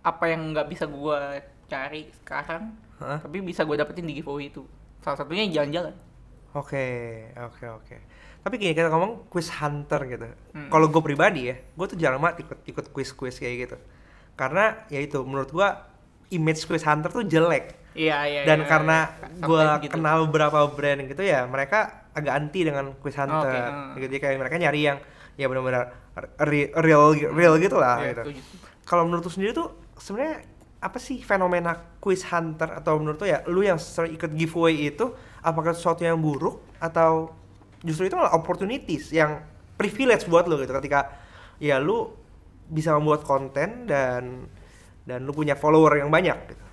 apa 0.03 0.23
yang 0.27 0.51
nggak 0.51 0.67
bisa 0.67 0.85
gue 0.85 1.17
cari 1.65 2.11
sekarang 2.11 2.75
Hah? 2.99 3.23
tapi 3.23 3.39
bisa 3.39 3.63
gue 3.63 3.73
dapetin 3.73 4.03
di 4.03 4.19
giveaway 4.19 4.51
itu 4.51 4.67
salah 4.99 5.15
satunya 5.15 5.47
jalan-jalan 5.47 5.95
Oke, 6.55 6.87
oke, 7.35 7.67
oke. 7.67 7.95
Tapi 8.45 8.61
gini 8.61 8.77
kita 8.77 8.93
ngomong 8.93 9.25
quiz 9.25 9.49
hunter 9.49 10.05
gitu. 10.05 10.29
Hmm. 10.53 10.69
Kalau 10.69 10.85
gue 10.93 11.01
pribadi 11.01 11.49
ya, 11.49 11.57
gue 11.57 11.85
tuh 11.89 11.97
jarang 11.97 12.21
banget 12.21 12.45
ikut 12.45 12.59
ikut 12.69 12.85
quiz-quiz 12.93 13.41
kayak 13.41 13.55
gitu. 13.65 13.77
Karena 14.37 14.85
ya 14.93 15.01
itu 15.01 15.17
menurut 15.25 15.49
gue 15.49 15.65
image 16.29 16.69
quiz 16.69 16.85
hunter 16.85 17.09
tuh 17.09 17.25
jelek. 17.25 17.73
iya 17.97 18.21
iya 18.29 18.41
Dan 18.45 18.61
iya, 18.61 18.69
karena 18.69 18.97
iya. 19.17 19.41
gue 19.41 19.61
gitu. 19.89 19.93
kenal 19.97 20.29
beberapa 20.29 20.61
brand 20.69 21.09
gitu 21.09 21.25
ya, 21.25 21.49
mereka 21.49 22.05
agak 22.13 22.33
anti 22.37 22.61
dengan 22.61 22.93
quiz 23.01 23.17
hunter. 23.17 23.49
Hmm. 23.49 23.97
Gitu 23.97 24.13
kayak 24.21 24.37
mereka 24.37 24.61
nyari 24.61 24.93
yang 24.93 24.97
ya 25.35 25.49
benar-benar 25.49 25.89
re- 26.45 26.71
real 26.85 27.11
real 27.11 27.57
gitu 27.57 27.75
lah 27.81 27.97
Iya, 27.99 28.13
gitu. 28.13 28.45
Kalau 28.85 29.09
menurut 29.09 29.25
lu 29.25 29.31
sendiri 29.33 29.51
tuh 29.57 29.73
sebenarnya 29.97 30.45
apa 30.85 31.01
sih 31.01 31.17
fenomena 31.25 31.97
quiz 31.97 32.21
hunter 32.29 32.77
atau 32.77 33.01
menurut 33.01 33.17
lu 33.17 33.25
ya 33.25 33.41
lu 33.49 33.65
yang 33.65 33.81
sering 33.81 34.13
ikut 34.13 34.31
giveaway 34.37 34.85
itu 34.85 35.09
apakah 35.41 35.73
sesuatu 35.73 36.05
yang 36.05 36.21
buruk 36.21 36.61
atau 36.77 37.33
justru 37.85 38.09
itu 38.09 38.17
malah 38.17 38.33
opportunities 38.33 39.13
yang 39.13 39.45
privilege 39.77 40.25
buat 40.25 40.49
lu 40.49 40.57
gitu 40.57 40.73
ketika 40.81 41.13
ya 41.61 41.77
lu 41.77 42.11
bisa 42.65 42.97
membuat 42.97 43.21
konten 43.21 43.85
dan 43.85 44.49
dan 45.05 45.21
lu 45.21 45.31
punya 45.31 45.53
follower 45.53 46.01
yang 46.01 46.09
banyak 46.09 46.35
gitu. 46.49 46.65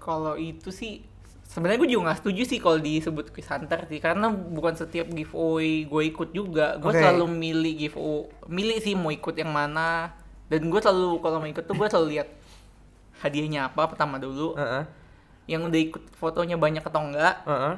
Kalau 0.00 0.40
itu 0.40 0.72
sih 0.72 1.04
sebenarnya 1.44 1.78
gue 1.84 1.90
juga 1.92 2.02
nggak 2.08 2.18
setuju 2.24 2.42
sih 2.48 2.58
kalau 2.62 2.78
disebut 2.80 3.34
quiz 3.34 3.50
hunter 3.52 3.84
sih 3.90 4.00
karena 4.00 4.32
bukan 4.32 4.72
setiap 4.78 5.12
giveaway 5.12 5.84
gue 5.84 6.02
ikut 6.08 6.32
juga. 6.32 6.80
Gue 6.80 6.96
Oke. 6.96 7.00
selalu 7.04 7.26
milih 7.28 7.74
giveaway, 7.76 8.24
milih 8.48 8.78
sih 8.80 8.94
mau 8.96 9.12
ikut 9.12 9.36
yang 9.36 9.52
mana. 9.52 10.16
Dan 10.48 10.66
gue 10.66 10.80
selalu 10.82 11.20
kalau 11.20 11.38
mau 11.38 11.46
ikut 11.46 11.62
tuh 11.62 11.76
gue 11.76 11.86
selalu 11.86 12.08
lihat 12.16 12.28
hadiahnya 13.20 13.68
apa 13.68 13.84
pertama 13.84 14.16
dulu. 14.16 14.56
Heeh. 14.56 14.82
Yang 15.44 15.60
udah 15.68 15.80
ikut 15.92 16.02
fotonya 16.16 16.56
banyak 16.56 16.80
atau 16.80 17.02
enggak. 17.04 17.44
Heeh. 17.44 17.74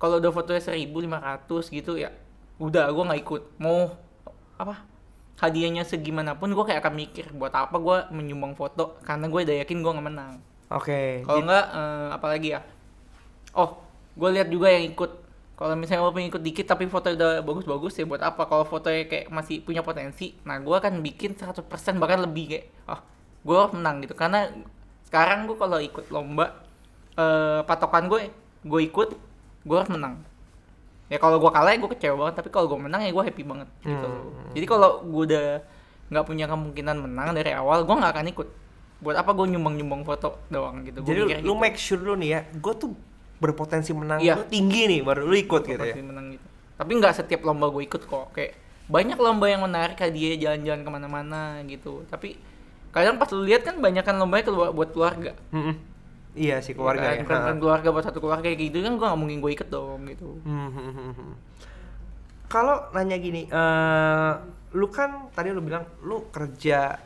Kalau 0.00 0.16
udah 0.16 0.32
fotonya 0.32 0.64
1500 0.64 1.68
gitu 1.68 2.00
ya 2.00 2.08
udah 2.60 2.88
gue 2.92 3.04
nggak 3.04 3.20
ikut. 3.24 3.42
Mau 3.60 3.92
apa? 4.56 4.84
Hadiahnya 5.40 5.88
segimanapun 5.88 6.52
gue 6.52 6.64
kayak 6.64 6.84
akan 6.84 6.94
mikir 6.96 7.32
buat 7.32 7.52
apa 7.52 7.76
gue 7.80 7.98
menyumbang 8.12 8.52
foto 8.52 9.00
karena 9.04 9.28
gue 9.28 9.40
udah 9.44 9.56
yakin 9.64 9.78
gue 9.80 9.92
nggak 9.92 10.08
menang. 10.08 10.32
Oke. 10.68 11.24
Kalau 11.24 11.40
Jadi- 11.40 11.46
enggak 11.48 11.66
eh, 11.72 12.08
apalagi 12.12 12.48
ya? 12.52 12.60
Oh, 13.56 13.80
gue 14.16 14.28
lihat 14.36 14.48
juga 14.52 14.68
yang 14.68 14.88
ikut. 14.92 15.10
Kalau 15.60 15.76
misalnya 15.76 16.00
walaupun 16.00 16.24
ikut 16.24 16.40
dikit 16.40 16.64
tapi 16.64 16.88
foto 16.88 17.12
udah 17.12 17.44
bagus-bagus 17.44 17.92
ya 18.00 18.08
buat 18.08 18.24
apa? 18.24 18.48
Kalau 18.48 18.64
fotonya 18.64 19.04
kayak 19.04 19.28
masih 19.28 19.60
punya 19.60 19.84
potensi, 19.84 20.32
nah 20.48 20.56
gue 20.56 20.72
akan 20.72 21.04
bikin 21.04 21.36
100% 21.36 22.00
bahkan 22.00 22.24
lebih 22.24 22.56
kayak, 22.56 22.64
oh, 22.88 23.00
gue 23.44 23.60
menang 23.76 24.00
gitu. 24.00 24.16
Karena 24.16 24.48
sekarang 25.04 25.44
gue 25.44 25.56
kalau 25.60 25.76
ikut 25.76 26.08
lomba, 26.08 26.64
eh, 27.12 27.60
patokan 27.68 28.08
gue, 28.08 28.32
gue 28.64 28.80
ikut, 28.88 29.12
gue 29.62 29.76
harus 29.76 29.92
menang. 29.92 30.14
Ya 31.10 31.18
kalau 31.18 31.42
gue 31.42 31.50
kalah 31.50 31.74
ya 31.74 31.78
gue 31.78 31.90
kecewa 31.90 32.14
banget, 32.16 32.34
tapi 32.38 32.48
kalau 32.48 32.66
gue 32.70 32.78
menang 32.80 33.02
ya 33.02 33.10
gue 33.10 33.24
happy 33.24 33.42
banget 33.42 33.68
gitu. 33.82 34.08
Hmm. 34.08 34.50
Jadi 34.54 34.66
kalau 34.66 34.90
gue 35.02 35.22
udah 35.26 35.46
nggak 36.10 36.24
punya 36.24 36.46
kemungkinan 36.46 36.96
menang 37.02 37.28
dari 37.34 37.50
awal, 37.50 37.82
gue 37.82 37.96
nggak 37.98 38.12
akan 38.14 38.26
ikut. 38.30 38.48
Buat 39.00 39.16
apa 39.18 39.30
gue 39.32 39.46
nyumbang-nyumbang 39.50 40.02
foto 40.04 40.38
doang 40.48 40.84
gitu. 40.84 41.00
Gua 41.02 41.08
Jadi 41.08 41.20
mikir 41.24 41.36
lu 41.40 41.54
gitu. 41.56 41.58
make 41.58 41.76
sure 41.76 41.98
dulu 41.98 42.14
nih 42.14 42.30
ya, 42.30 42.40
gue 42.52 42.74
tuh 42.76 42.90
berpotensi 43.40 43.90
menang 43.90 44.20
Iya. 44.20 44.36
tuh 44.38 44.46
tinggi 44.52 44.82
nih 44.86 45.00
baru 45.00 45.24
lu 45.24 45.34
ikut 45.34 45.62
gitu 45.64 45.80
ya. 45.80 45.96
menang 45.98 46.36
gitu. 46.36 46.46
Tapi 46.76 46.90
nggak 46.94 47.12
setiap 47.16 47.40
lomba 47.42 47.72
gue 47.72 47.82
ikut 47.84 48.02
kok. 48.06 48.26
Kayak 48.30 48.54
banyak 48.86 49.18
lomba 49.18 49.46
yang 49.46 49.62
menarik 49.64 49.98
hadiah 49.98 50.36
jalan-jalan 50.38 50.80
ke 50.84 50.90
mana-mana 50.92 51.42
gitu. 51.66 52.04
Tapi 52.06 52.36
kadang 52.90 53.18
pas 53.18 53.30
lu 53.32 53.42
lihat 53.42 53.62
kan 53.64 53.78
banyak 53.78 54.02
kan 54.02 54.14
lombanya 54.14 54.44
keluar 54.46 54.70
buat 54.70 54.90
keluarga. 54.92 55.32
Mm-mm. 55.50 55.74
Iya 56.32 56.58
sih 56.58 56.72
keluarga 56.72 57.10
ya. 57.10 57.20
Kan, 57.20 57.24
bukan- 57.24 57.40
bukan 57.40 57.56
keluarga 57.58 57.88
buat 57.90 58.04
satu 58.04 58.18
keluarga 58.18 58.46
kayak 58.46 58.60
gitu 58.62 58.78
kan 58.80 58.92
gue 58.92 59.02
nggak 59.02 59.18
mungkin 59.18 59.38
gue 59.38 59.52
ikut 59.52 59.68
dong 59.68 60.00
gitu. 60.06 60.38
Hmm. 60.42 61.34
Kalau 62.46 62.90
nanya 62.92 63.16
gini, 63.16 63.46
eh 63.46 64.32
lu 64.72 64.86
kan 64.86 65.30
tadi 65.30 65.50
lu 65.50 65.58
bilang 65.60 65.86
lu 66.00 66.26
kerja 66.28 66.98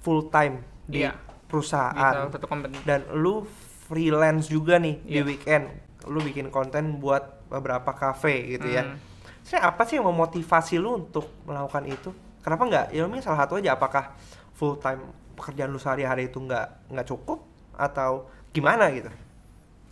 full 0.00 0.26
time 0.26 0.62
di 0.84 1.02
Iya. 1.02 1.14
Di 1.14 1.48
perusahaan 1.48 1.94
salah 2.12 2.32
satu 2.32 2.46
company. 2.46 2.74
dan 2.82 3.06
lu 3.12 3.46
freelance 3.86 4.46
juga 4.46 4.76
nih 4.76 4.98
di 5.00 5.14
Iya. 5.16 5.24
weekend. 5.24 5.66
Lu 6.04 6.18
bikin 6.18 6.50
konten 6.50 6.98
buat 6.98 7.22
beberapa 7.46 7.90
cafe 7.92 8.42
gitu 8.48 8.66
ya. 8.68 8.82
Hmm. 8.84 8.98
Sebenarnya 9.40 9.62
apa 9.64 9.82
sih 9.82 9.94
yang 9.96 10.06
memotivasi 10.06 10.74
lu 10.76 10.98
untuk 11.00 11.30
melakukan 11.42 11.86
itu? 11.86 12.10
Kenapa 12.40 12.62
nggak? 12.64 12.86
Ya 12.90 13.02
mungkin 13.04 13.22
salah 13.22 13.42
satu 13.42 13.58
aja 13.58 13.74
apakah 13.74 14.14
full 14.52 14.74
time 14.76 15.02
pekerjaan 15.34 15.70
lu 15.70 15.78
sehari-hari 15.78 16.26
itu 16.26 16.38
nggak 16.40 16.90
nggak 16.90 17.06
cukup 17.06 17.46
atau 17.72 18.26
gimana 18.56 18.88
gitu? 18.90 19.12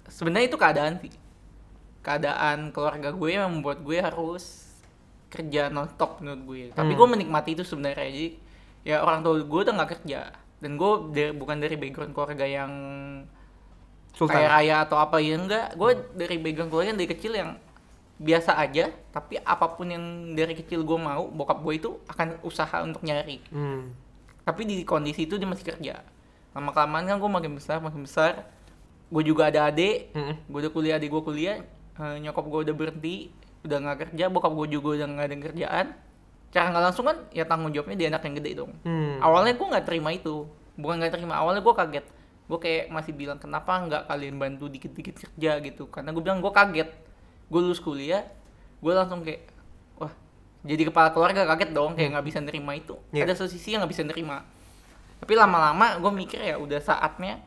Sebenarnya 0.07 0.47
itu 0.47 0.57
keadaan 0.57 0.95
sih. 0.99 1.13
Keadaan 2.01 2.69
keluarga 2.71 3.09
gue 3.11 3.31
yang 3.31 3.49
membuat 3.51 3.81
gue 3.81 3.97
harus 3.97 4.65
kerja 5.29 5.69
nonstop 5.69 6.19
menurut 6.19 6.43
gue. 6.45 6.63
Tapi 6.71 6.91
Hmm. 6.91 6.99
gue 6.99 7.09
menikmati 7.11 7.51
itu 7.53 7.63
sebenarnya. 7.63 8.07
Jadi 8.07 8.29
ya 8.83 9.01
orang 9.01 9.21
tua 9.21 9.37
gue 9.39 9.61
udah 9.63 9.75
nggak 9.75 9.91
kerja 9.95 10.21
dan 10.59 10.73
gue 10.75 10.91
dari- 11.11 11.33
bukan 11.33 11.57
dari 11.59 11.75
background 11.75 12.13
keluarga 12.13 12.47
yang 12.47 12.73
Full 14.15 14.31
kaya 14.31 14.47
raya 14.49 14.77
atau 14.81 14.95
apa 14.95 15.19
ya 15.19 15.35
enggak 15.35 15.75
gue 15.75 15.91
dari 16.15 16.39
background 16.39 16.71
keluarga 16.71 16.95
dari 16.95 17.11
kecil 17.11 17.35
yang 17.35 17.59
biasa 18.15 18.55
aja 18.55 18.95
tapi 19.11 19.43
apa 19.43 19.67
pun 19.69 19.91
yang 19.91 20.05
dari 20.31 20.55
kecil 20.55 20.87
gue 20.87 20.95
mau 20.97 21.27
bokap 21.27 21.59
gue 21.59 21.75
itu 21.75 21.91
akan 22.07 22.39
usaha 22.41 22.79
untuk 22.81 23.03
nyari 23.03 23.43
Hmm. 23.51 23.91
tapi 24.41 24.63
di 24.63 24.77
kondisi 24.83 25.27
itu 25.27 25.35
dia 25.35 25.45
masih 25.45 25.67
kerja 25.67 25.99
lama 26.55 26.71
kelamaan 26.71 27.05
kan 27.11 27.17
gue 27.19 27.31
makin 27.31 27.53
besar 27.59 27.83
makin 27.83 28.07
besar. 28.07 28.47
Gue 29.11 29.23
juga 29.27 29.51
ada 29.51 29.69
adik. 29.69 30.15
Mm-mm. 30.15 30.37
gue 30.49 30.59
udah 30.65 30.73
kuliah 30.73 30.95
adik 30.97 31.11
gue 31.11 31.23
kuliah. 31.23 31.57
Eh, 31.99 32.17
nyokap 32.23 32.47
gue 32.47 32.61
udah 32.71 32.75
berhenti 32.75 33.35
udah 33.67 33.77
nggak 33.83 33.99
kerja. 34.09 34.31
Bokap 34.31 34.55
gue 34.55 34.79
juga 34.79 34.89
udah 35.03 35.07
nggak 35.11 35.27
ada 35.27 35.37
kerjaan. 35.51 35.87
Cara 36.55 36.71
nggak 36.71 36.85
langsung 36.87 37.05
kan 37.11 37.17
ya 37.35 37.43
tanggung 37.43 37.75
jawabnya 37.75 37.97
dia 37.99 38.09
anak 38.15 38.23
yang 38.23 38.35
gede 38.39 38.51
dong. 38.55 38.73
Hmm. 38.87 39.19
awalnya 39.19 39.59
gue 39.59 39.67
nggak 39.67 39.85
terima 39.85 40.15
itu. 40.15 40.47
Bukan 40.79 41.03
nggak 41.03 41.13
terima 41.19 41.43
awalnya 41.43 41.61
gue 41.61 41.75
kaget. 41.75 42.07
Gue 42.47 42.59
kayak 42.63 42.85
masih 42.95 43.13
bilang 43.19 43.39
kenapa 43.43 43.75
nggak 43.75 44.03
kalian 44.07 44.37
bantu 44.39 44.71
dikit-dikit 44.71 45.15
kerja? 45.19 45.59
gitu. 45.59 45.91
Karena 45.91 46.15
gue 46.15 46.23
bilang 46.23 46.39
gue 46.39 46.53
kaget. 46.55 46.91
Gue 47.51 47.61
lulus 47.61 47.83
kuliah 47.83 48.23
gue 48.85 48.93
langsung 48.93 49.25
kayak 49.25 49.49
wah 49.97 50.13
jadi 50.61 50.93
kepala 50.93 51.11
keluarga 51.11 51.43
kaget 51.51 51.75
dong. 51.75 51.99
Kayak 51.99 52.15
nggak 52.15 52.27
bisa 52.31 52.39
nerima 52.39 52.73
itu. 52.79 52.95
Iya. 53.11 53.27
ada 53.27 53.35
satu 53.35 53.51
sisi 53.51 53.75
yang 53.75 53.83
nggak 53.83 53.91
bisa 53.91 54.07
nerima 54.07 54.47
tapi 55.25 55.33
lama-lama 55.35 55.97
gue 55.97 56.13
mikir 56.15 56.39
ya 56.39 56.61
udah 56.61 56.79
saatnya 56.79 57.41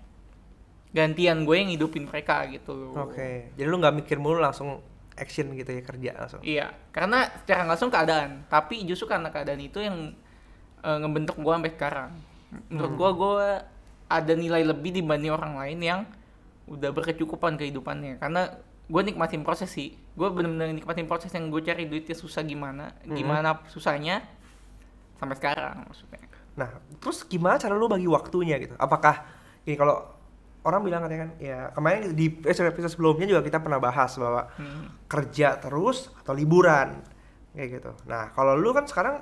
gantian 0.89 1.45
gue 1.45 1.55
yang 1.55 1.69
hidupin 1.69 2.09
mereka 2.09 2.41
gitu 2.49 2.73
loh 2.73 2.93
Oke, 3.05 3.53
jadi 3.53 3.67
lu 3.67 3.77
nggak 3.77 3.95
mikir 3.95 4.17
mulu 4.17 4.41
langsung 4.41 4.81
action 5.13 5.49
gitu 5.53 5.69
ya 5.69 5.81
kerja 5.81 6.11
langsung. 6.13 6.41
Iya, 6.41 6.73
karena 6.89 7.25
secara 7.41 7.65
langsung 7.65 7.89
keadaan. 7.89 8.45
Tapi 8.45 8.85
justru 8.85 9.05
karena 9.05 9.29
keadaan 9.29 9.57
itu 9.57 9.81
yang 9.81 10.13
eh, 10.77 10.97
ngebentuk 11.01 11.37
gue 11.37 11.49
sampai 11.49 11.73
sekarang. 11.73 12.11
Menurut 12.69 12.93
Hmm. 12.93 12.99
gue, 13.01 13.09
gue 13.17 13.47
ada 14.07 14.33
nilai 14.37 14.61
lebih 14.61 14.93
dibanding 14.93 15.33
orang 15.33 15.57
lain 15.57 15.79
yang 15.81 15.99
udah 16.65 16.93
berkecukupan 16.93 17.57
kehidupannya. 17.57 18.21
Karena 18.21 18.45
gue 18.85 19.01
nikmatin 19.03 19.41
proses 19.41 19.67
sih. 19.67 19.97
Gue 20.13 20.29
bener-bener 20.29 20.69
nikmatin 20.71 21.09
proses 21.09 21.33
yang 21.33 21.49
gue 21.49 21.65
cari 21.65 21.89
duitnya 21.89 22.13
susah 22.13 22.41
gimana, 22.41 22.93
Hmm. 23.01 23.17
gimana 23.17 23.57
susahnya 23.67 24.21
sampai 25.17 25.33
sekarang 25.33 25.81
maksudnya. 25.83 26.21
Nah, 26.57 26.69
terus 26.97 27.21
gimana 27.23 27.55
cara 27.55 27.77
lu 27.77 27.85
bagi 27.85 28.09
waktunya 28.09 28.57
gitu? 28.57 28.73
Apakah 28.75 29.23
ini 29.63 29.77
kalau 29.77 30.01
orang 30.65 30.81
bilang 30.83 31.05
katanya 31.05 31.21
kan 31.23 31.31
ya 31.37 31.59
kemarin 31.71 32.11
di 32.11 32.27
episode 32.43 32.89
sebelumnya 32.89 33.29
juga 33.29 33.41
kita 33.41 33.61
pernah 33.61 33.77
bahas 33.77 34.11
bahwa 34.17 34.49
Hmm. 34.57 34.89
kerja 35.05 35.55
terus 35.55 36.09
atau 36.17 36.33
liburan 36.33 36.99
kayak 37.53 37.69
gitu. 37.77 37.91
Nah, 38.05 38.33
kalau 38.33 38.57
lu 38.57 38.73
kan 38.73 38.83
sekarang 38.83 39.21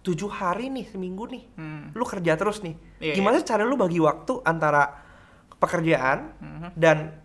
tujuh 0.00 0.30
hari 0.30 0.70
nih 0.70 0.86
seminggu 0.86 1.26
nih, 1.26 1.42
Hmm. 1.52 1.90
lu 1.92 2.06
kerja 2.06 2.38
terus 2.38 2.62
nih. 2.62 2.78
Iya, 3.02 3.14
Gimana 3.14 3.36
sih 3.36 3.46
cara 3.46 3.66
lu 3.66 3.74
bagi 3.74 3.98
waktu 3.98 4.38
antara 4.40 5.02
pekerjaan 5.56 6.18
Mhm. 6.38 6.68
dan 6.74 7.18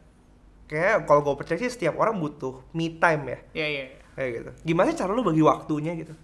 kayak 0.65 1.03
kalau 1.03 1.21
gue 1.21 1.35
percaya 1.35 1.59
sih 1.59 1.69
setiap 1.69 1.95
orang 1.95 2.15
butuh 2.15 2.63
me 2.71 2.95
time 2.95 3.23
ya 3.27 3.39
Iya, 3.53 3.67
iya. 3.67 3.85
kayak 4.15 4.29
gitu. 4.33 4.49
Gimana 4.65 4.89
sih 4.89 4.97
cara 4.97 5.11
lu 5.11 5.21
bagi 5.21 5.43
waktunya 5.43 5.93
gitu? 5.93 6.15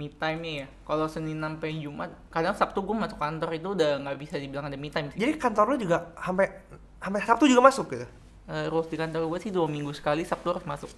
Me 0.00 0.08
time 0.08 0.40
nih 0.40 0.54
ya. 0.64 0.66
Kalau 0.88 1.04
Senin 1.12 1.36
sampai 1.36 1.76
Jumat, 1.76 2.08
kadang 2.32 2.56
Sabtu 2.56 2.80
gue 2.80 2.96
masuk 2.96 3.20
kantor 3.20 3.52
itu 3.52 3.68
udah 3.76 4.00
nggak 4.00 4.16
bisa 4.16 4.40
dibilang 4.40 4.72
ada 4.72 4.80
me 4.80 4.88
time. 4.88 5.12
Jadi 5.12 5.36
kantor 5.36 5.76
lu 5.76 5.84
juga 5.84 6.16
sampai 6.16 6.48
sampai 6.96 7.20
Sabtu 7.20 7.44
juga 7.44 7.60
masuk 7.68 7.92
gitu? 7.92 8.08
Eh, 8.48 8.66
rules 8.72 8.88
di 8.88 8.96
kantor 8.96 9.28
gue 9.28 9.38
sih 9.44 9.52
dua 9.52 9.68
minggu 9.68 9.92
sekali 9.92 10.24
Sabtu 10.24 10.56
harus 10.56 10.64
masuk. 10.64 10.88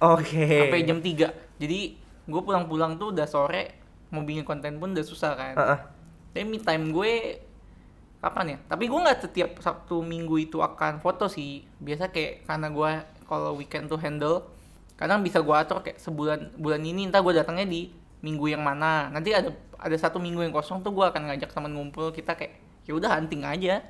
Oke. 0.00 0.64
sampai 0.64 0.80
jam 0.88 0.96
3 0.96 1.60
jadi 1.60 1.80
gue 2.24 2.40
pulang-pulang 2.40 2.96
tuh 2.96 3.12
udah 3.12 3.28
sore 3.28 3.76
mau 4.08 4.24
bikin 4.24 4.48
konten 4.48 4.80
pun 4.80 4.96
udah 4.96 5.04
susah 5.04 5.36
kan 5.36 5.54
Heeh. 5.60 5.78
tapi 6.32 6.44
me 6.48 6.56
time 6.56 6.88
gue 6.88 7.36
kapan 8.24 8.56
ya 8.56 8.58
tapi 8.64 8.88
gue 8.88 8.96
nggak 8.96 9.20
setiap 9.28 9.60
sabtu 9.60 10.00
minggu 10.00 10.40
itu 10.40 10.64
akan 10.64 11.04
foto 11.04 11.28
sih 11.28 11.68
biasa 11.84 12.08
kayak 12.08 12.48
karena 12.48 12.72
gue 12.72 12.90
kalau 13.28 13.60
weekend 13.60 13.92
tuh 13.92 14.00
handle 14.00 14.48
kadang 14.96 15.20
bisa 15.20 15.44
gue 15.44 15.52
atur 15.52 15.84
kayak 15.84 16.00
sebulan 16.00 16.56
bulan 16.56 16.80
ini 16.80 17.04
entah 17.04 17.20
gue 17.20 17.36
datangnya 17.36 17.68
di 17.68 17.92
minggu 18.20 18.52
yang 18.52 18.62
mana 18.64 19.08
nanti 19.14 19.32
ada 19.32 19.50
ada 19.80 19.96
satu 19.96 20.20
minggu 20.20 20.40
yang 20.44 20.52
kosong 20.52 20.84
tuh 20.84 20.92
gue 20.92 21.04
akan 21.08 21.32
ngajak 21.32 21.50
teman 21.52 21.72
ngumpul 21.72 22.12
kita 22.12 22.36
kayak 22.36 22.60
ya 22.84 22.92
udah 22.96 23.16
hunting 23.16 23.42
aja 23.48 23.80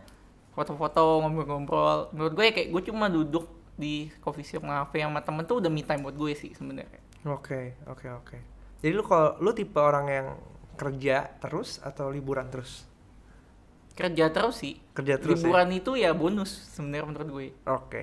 foto-foto 0.54 1.22
ngobrol-ngobrol 1.24 2.10
menurut 2.14 2.32
gue 2.38 2.44
ya 2.50 2.52
kayak 2.54 2.68
gue 2.74 2.82
cuma 2.90 3.06
duduk 3.10 3.46
di 3.74 4.10
coffee 4.22 4.46
shop 4.46 4.62
ngafe 4.66 5.02
sama 5.02 5.20
temen 5.24 5.42
tuh 5.48 5.62
udah 5.62 5.70
me 5.72 5.82
time 5.82 6.02
buat 6.06 6.16
gue 6.18 6.32
sih 6.36 6.52
sebenarnya 6.54 7.00
Oke, 7.28 7.76
oke, 7.84 8.06
oke. 8.08 8.38
Jadi 8.80 8.92
lu 8.96 9.04
kalau 9.04 9.36
lu 9.44 9.52
tipe 9.52 9.76
orang 9.76 10.06
yang 10.08 10.28
kerja 10.80 11.28
terus 11.36 11.76
atau 11.84 12.08
liburan 12.08 12.48
terus? 12.48 12.88
kerja 13.98 14.26
terus 14.34 14.56
sih 14.62 14.74
Kerja 14.96 15.16
terus 15.22 15.42
ya? 15.46 15.52
liburan 15.52 15.68
itu 15.78 15.92
ya 16.04 16.10
bonus 16.20 16.50
sebenarnya 16.74 17.06
menurut 17.10 17.28
gue 17.36 17.46
Oke. 17.66 18.02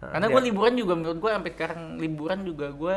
Nah, 0.00 0.08
karena 0.12 0.26
gue 0.28 0.40
liburan 0.52 0.74
juga 0.76 0.92
menurut 0.98 1.18
gue 1.24 1.30
sampai 1.32 1.50
sekarang 1.56 1.80
liburan 1.96 2.40
juga 2.44 2.66
gue 2.72 2.96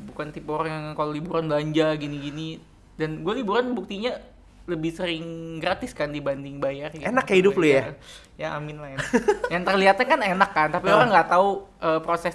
bukan 0.00 0.32
tipe 0.32 0.48
orang 0.52 0.72
yang 0.72 0.86
kalau 0.96 1.12
liburan 1.12 1.48
belanja 1.48 1.96
gini-gini. 1.96 2.60
Dan 2.96 3.20
gue 3.20 3.34
liburan 3.36 3.76
buktinya 3.76 4.16
lebih 4.66 4.90
sering 4.90 5.56
gratis 5.62 5.94
kan 5.94 6.10
dibanding 6.10 6.58
bayar 6.58 6.90
gitu. 6.90 7.06
Enak 7.06 7.26
ya 7.30 7.36
hidup 7.38 7.54
lu 7.54 7.66
ya? 7.70 7.94
ya 8.34 8.48
amin 8.58 8.82
lah 8.82 8.90
ya. 8.96 8.98
yang 9.54 9.62
terlihatnya 9.62 10.06
kan 10.10 10.20
enak 10.20 10.50
kan 10.50 10.68
tapi 10.74 10.90
orang 10.90 11.08
nggak 11.08 11.28
tahu 11.30 11.48
eh, 11.78 12.00
proses 12.02 12.34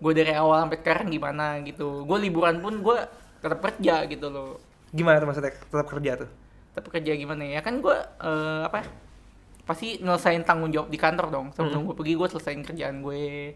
gue 0.00 0.12
dari 0.12 0.36
awal 0.36 0.68
sampai 0.68 0.78
sekarang 0.84 1.08
gimana 1.08 1.56
gitu. 1.64 2.04
Gue 2.04 2.18
liburan 2.20 2.60
pun 2.60 2.84
gue 2.84 2.98
tetap 3.40 3.58
kerja 3.64 4.04
gitu 4.04 4.28
loh. 4.28 4.60
Gimana 4.92 5.16
tuh 5.22 5.28
maksudnya? 5.32 5.54
Tetap 5.56 5.88
kerja 5.88 6.12
tuh? 6.26 6.30
tetap 6.70 6.86
kerja 6.94 7.12
gimana 7.18 7.42
ya? 7.44 7.60
Kan 7.60 7.82
gue 7.82 7.96
eh, 7.98 8.62
apa 8.64 8.86
pasti 9.66 10.02
nyelesain 10.02 10.42
tanggung 10.42 10.70
jawab 10.70 10.88
di 10.90 10.98
kantor 10.98 11.26
dong. 11.30 11.46
Sebelum 11.54 11.86
gue 11.90 11.94
pergi 11.94 12.14
gue 12.16 12.28
selesaiin 12.30 12.62
kerjaan 12.64 13.02
gue 13.02 13.54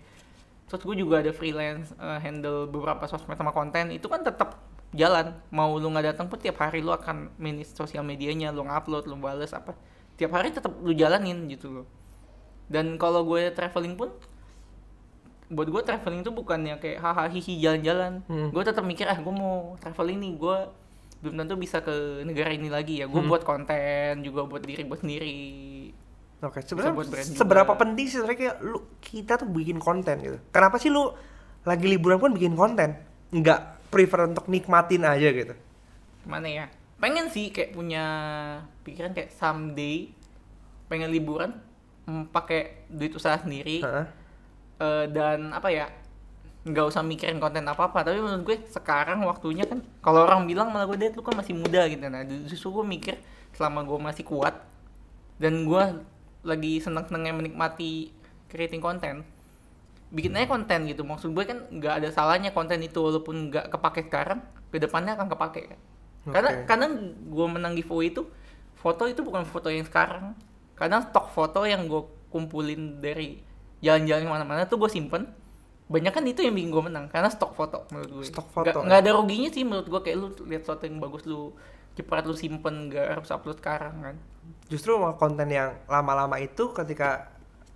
terus 0.64 0.82
gue 0.82 0.96
juga 0.96 1.20
ada 1.20 1.30
freelance 1.30 1.92
eh, 1.94 2.18
handle 2.18 2.66
beberapa 2.66 3.04
sosmed 3.04 3.36
sama 3.36 3.52
konten 3.52 3.92
itu 3.92 4.08
kan 4.08 4.20
tetap 4.20 4.58
jalan. 4.94 5.34
Mau 5.50 5.74
lu 5.76 5.90
nggak 5.90 6.14
datang 6.14 6.26
pun 6.30 6.38
tiap 6.38 6.56
hari 6.58 6.78
lu 6.78 6.90
akan 6.90 7.34
manage 7.36 7.74
sosial 7.74 8.02
medianya 8.02 8.48
lu 8.48 8.62
ngupload 8.62 9.04
lu 9.04 9.18
bales 9.18 9.50
apa. 9.50 9.74
Tiap 10.14 10.30
hari 10.30 10.54
tetap 10.54 10.70
lu 10.78 10.94
jalanin 10.94 11.50
gitu 11.50 11.82
loh. 11.82 11.86
Dan 12.70 12.96
kalau 12.96 13.26
gue 13.26 13.50
traveling 13.50 13.98
pun 13.98 14.08
buat 15.52 15.68
gue 15.68 15.82
traveling 15.84 16.24
itu 16.24 16.32
bukannya 16.32 16.80
kayak 16.80 16.98
hahaha 17.02 17.28
hihi 17.28 17.60
jalan-jalan. 17.60 18.24
Hmm. 18.24 18.48
gue 18.48 18.62
tetap 18.64 18.80
mikir 18.82 19.04
ah 19.04 19.18
gue 19.18 19.34
mau 19.34 19.76
traveling 19.76 20.16
nih 20.16 20.32
gue 20.40 20.56
belum 21.20 21.34
tentu 21.40 21.54
bisa 21.56 21.80
ke 21.80 21.92
negara 22.24 22.52
ini 22.52 22.68
lagi 22.68 23.00
ya. 23.00 23.06
Gue 23.06 23.20
Hmm. 23.20 23.28
buat 23.28 23.44
konten 23.44 24.22
juga 24.22 24.46
buat 24.46 24.62
diri 24.62 24.86
buat 24.86 25.02
sendiri 25.02 25.34
Oke, 26.44 26.60
sebenarnya 26.60 26.92
brand 26.92 27.24
seberapa 27.24 27.72
juga. 27.72 27.80
penting 27.80 28.04
sih 28.04 28.16
sebenarnya 28.20 28.40
kayak 28.40 28.56
lu 28.60 28.78
kita 29.00 29.40
tuh 29.40 29.48
bikin 29.48 29.80
konten 29.80 30.16
gitu. 30.20 30.38
Kenapa 30.52 30.76
sih 30.76 30.92
lu 30.92 31.08
lagi 31.64 31.88
liburan 31.88 32.20
pun 32.20 32.36
bikin 32.36 32.52
konten? 32.52 33.00
Nggak 33.32 33.74
prefer 33.88 34.26
untuk 34.26 34.50
nikmatin 34.50 35.06
aja 35.06 35.30
gitu. 35.30 35.54
mana 36.24 36.48
ya 36.48 36.66
pengen 36.98 37.28
sih 37.28 37.52
kayak 37.52 37.76
punya 37.76 38.04
pikiran 38.80 39.12
kayak 39.12 39.28
someday 39.36 40.08
pengen 40.88 41.12
liburan 41.12 41.52
mm, 42.08 42.32
pakai 42.32 42.88
duit 42.88 43.12
usaha 43.12 43.36
sendiri 43.36 43.84
Heeh. 43.84 44.06
Eh, 44.80 45.04
dan 45.12 45.52
apa 45.52 45.68
ya 45.68 45.86
nggak 46.64 46.86
usah 46.88 47.04
mikirin 47.04 47.36
konten 47.36 47.60
apa 47.68 47.92
apa 47.92 48.08
tapi 48.08 48.24
menurut 48.24 48.42
gue 48.42 48.56
sekarang 48.72 49.20
waktunya 49.28 49.68
kan 49.68 49.84
kalau 50.00 50.24
orang 50.24 50.48
bilang 50.48 50.72
malah 50.72 50.88
gue 50.88 51.12
lu 51.12 51.20
kan 51.20 51.36
masih 51.36 51.52
muda 51.52 51.84
gitu 51.92 52.08
nah 52.08 52.24
justru 52.24 52.72
gue 52.72 52.84
mikir 52.88 53.14
selama 53.52 53.84
gue 53.84 53.98
masih 54.00 54.24
kuat 54.24 54.64
dan 55.36 55.68
gue 55.68 55.84
lagi 56.44 56.78
seneng 56.78 57.08
senengnya 57.08 57.34
menikmati 57.34 58.12
creating 58.52 58.84
konten 58.84 59.24
bikin 60.14 60.38
aja 60.38 60.46
konten 60.46 60.86
gitu. 60.86 61.02
Maksud 61.02 61.34
gue 61.34 61.44
kan 61.44 61.58
nggak 61.68 61.94
ada 62.00 62.08
salahnya 62.14 62.54
konten 62.54 62.78
itu 62.80 63.02
walaupun 63.02 63.50
nggak 63.50 63.74
kepake 63.74 64.06
sekarang 64.06 64.40
ke 64.70 64.78
depannya 64.78 65.18
akan 65.18 65.26
kepake. 65.26 65.62
Kan 65.74 65.80
karena 66.30 66.50
Oke. 66.54 66.64
kadang 66.70 66.92
gue 67.28 67.46
menang 67.50 67.74
giveaway 67.74 68.14
itu 68.14 68.24
foto 68.78 69.10
itu 69.10 69.20
bukan 69.26 69.42
foto 69.42 69.68
yang 69.68 69.84
sekarang. 69.84 70.38
Kadang 70.78 71.10
stok 71.10 71.34
foto 71.34 71.66
yang 71.66 71.90
gue 71.90 72.06
kumpulin 72.30 73.02
dari 73.02 73.42
jalan-jalan 73.82 74.22
ke 74.24 74.30
mana-mana 74.30 74.62
tuh 74.70 74.78
gue 74.78 74.88
simpen. 74.88 75.26
Banyak 75.84 76.16
kan 76.16 76.24
itu 76.24 76.40
yang 76.40 76.56
bikin 76.56 76.72
gue 76.72 76.82
menang 76.86 77.10
karena 77.10 77.28
stok 77.28 77.52
foto 77.58 77.84
menurut 77.90 78.22
gue. 78.22 78.24
Stok 78.30 78.48
foto, 78.54 78.70
nggak, 78.70 78.80
ya? 78.80 78.86
nggak 78.86 79.00
ada 79.04 79.10
ruginya 79.18 79.50
sih 79.50 79.62
menurut 79.66 79.86
gue 79.90 80.00
kayak 80.00 80.16
lu 80.16 80.28
lihat 80.48 80.62
foto 80.64 80.86
yang 80.86 81.02
bagus 81.02 81.26
lu 81.26 81.52
cepat 81.94 82.26
lu 82.26 82.34
simpen 82.34 82.90
nggak 82.90 83.18
harus 83.18 83.30
upload 83.30 83.58
sekarang 83.62 83.94
kan 84.02 84.16
Justru 84.66 84.92
konten 85.14 85.46
yang 85.46 85.76
lama-lama 85.84 86.36
itu 86.36 86.72
ketika 86.72 87.30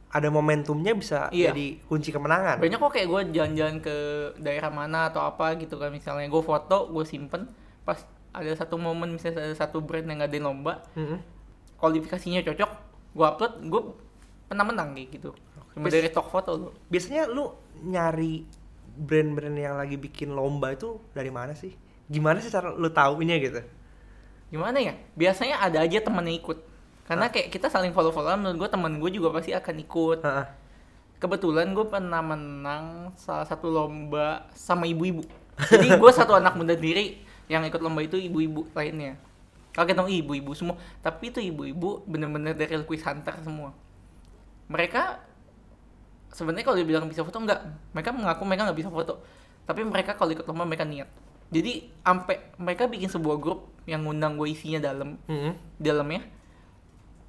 ada 0.08 0.28
momentumnya 0.28 0.96
bisa 0.96 1.28
Iya. 1.28 1.52
jadi 1.52 1.84
kunci 1.84 2.08
kemenangan. 2.08 2.56
banyak 2.56 2.78
kok 2.78 2.90
kayak 2.90 3.06
gue 3.06 3.20
jalan-jalan 3.30 3.76
ke 3.78 3.96
daerah 4.36 4.72
mana 4.72 5.12
atau 5.12 5.20
apa 5.20 5.52
gitu 5.56 5.76
kan 5.76 5.92
misalnya 5.92 6.24
gue 6.26 6.40
foto 6.40 6.88
gue 6.88 7.04
simpen 7.04 7.44
pas 7.84 8.00
ada 8.32 8.48
satu 8.50 8.76
momen 8.76 9.12
misalnya 9.12 9.44
ada 9.44 9.52
satu 9.54 9.80
brand 9.80 10.04
yang 10.04 10.18
ngadain 10.18 10.40
lomba 10.40 10.80
Mm-mm. 10.94 11.20
kualifikasinya 11.76 12.40
cocok 12.42 12.70
gue 13.12 13.26
upload 13.26 13.52
gue 13.62 13.82
pernah 14.46 14.64
menang 14.64 14.96
kayak 14.96 15.08
gitu 15.12 15.30
cuma 15.72 15.84
Bis- 15.86 15.94
dari 15.94 16.08
stok 16.08 16.28
foto 16.30 16.50
lu 16.56 16.68
Biasanya 16.88 17.28
lu 17.28 17.52
nyari 17.84 18.48
brand-brand 18.98 19.54
yang 19.54 19.76
lagi 19.76 19.94
bikin 19.94 20.32
lomba 20.32 20.72
itu 20.72 20.98
dari 21.12 21.28
mana 21.28 21.52
sih? 21.52 21.70
Gimana 22.08 22.40
sih 22.40 22.48
cara 22.48 22.72
lu 22.72 22.88
taunya 22.88 23.36
gitu? 23.36 23.60
Gimana 24.48 24.78
ya? 24.80 24.94
Biasanya 25.14 25.60
ada 25.60 25.84
aja 25.84 25.98
temen 26.00 26.24
yang 26.24 26.38
ikut. 26.40 26.58
Karena 27.08 27.32
kayak 27.32 27.48
kita 27.48 27.72
saling 27.72 27.96
follow 27.96 28.12
followan 28.12 28.40
menurut 28.40 28.68
gue 28.68 28.70
temen 28.72 28.92
gue 29.00 29.10
juga 29.16 29.32
pasti 29.32 29.56
akan 29.56 29.74
ikut. 29.80 30.20
Heeh. 30.24 30.46
kebetulan 31.18 31.74
gue 31.74 31.82
pernah 31.82 32.22
menang 32.22 33.10
salah 33.18 33.42
satu 33.42 33.66
lomba 33.66 34.46
sama 34.54 34.86
ibu-ibu. 34.86 35.26
Jadi 35.58 35.90
gue 35.98 36.10
satu 36.14 36.38
anak 36.38 36.54
muda 36.54 36.78
sendiri 36.78 37.18
yang 37.50 37.66
ikut 37.66 37.82
lomba 37.82 38.06
itu 38.06 38.14
ibu-ibu 38.14 38.70
lainnya. 38.70 39.18
Kaget 39.74 39.94
dong 39.98 40.06
ibu-ibu 40.06 40.54
semua. 40.54 40.78
Tapi 41.02 41.34
itu 41.34 41.42
ibu-ibu 41.42 42.06
bener-bener 42.06 42.54
dari 42.54 42.78
quiz 42.86 43.02
hunter 43.02 43.34
semua. 43.42 43.74
Mereka 44.70 45.18
sebenarnya 46.30 46.62
kalau 46.70 46.78
dibilang 46.78 47.10
bisa 47.10 47.26
foto 47.26 47.42
enggak. 47.42 47.66
Mereka 47.96 48.14
mengaku 48.14 48.42
mereka 48.46 48.62
nggak 48.70 48.78
bisa 48.78 48.90
foto. 48.94 49.18
Tapi 49.66 49.80
mereka 49.82 50.14
kalau 50.14 50.30
ikut 50.30 50.46
lomba 50.46 50.70
mereka 50.70 50.86
niat. 50.86 51.10
Jadi 51.50 51.90
sampai 52.04 52.36
mereka 52.60 52.86
bikin 52.86 53.10
sebuah 53.10 53.40
grup 53.42 53.77
yang 53.88 54.04
ngundang 54.04 54.36
gue 54.36 54.48
isinya 54.52 54.80
dalam 54.88 55.16
Mm-mm. 55.24 55.52
dalamnya. 55.80 56.22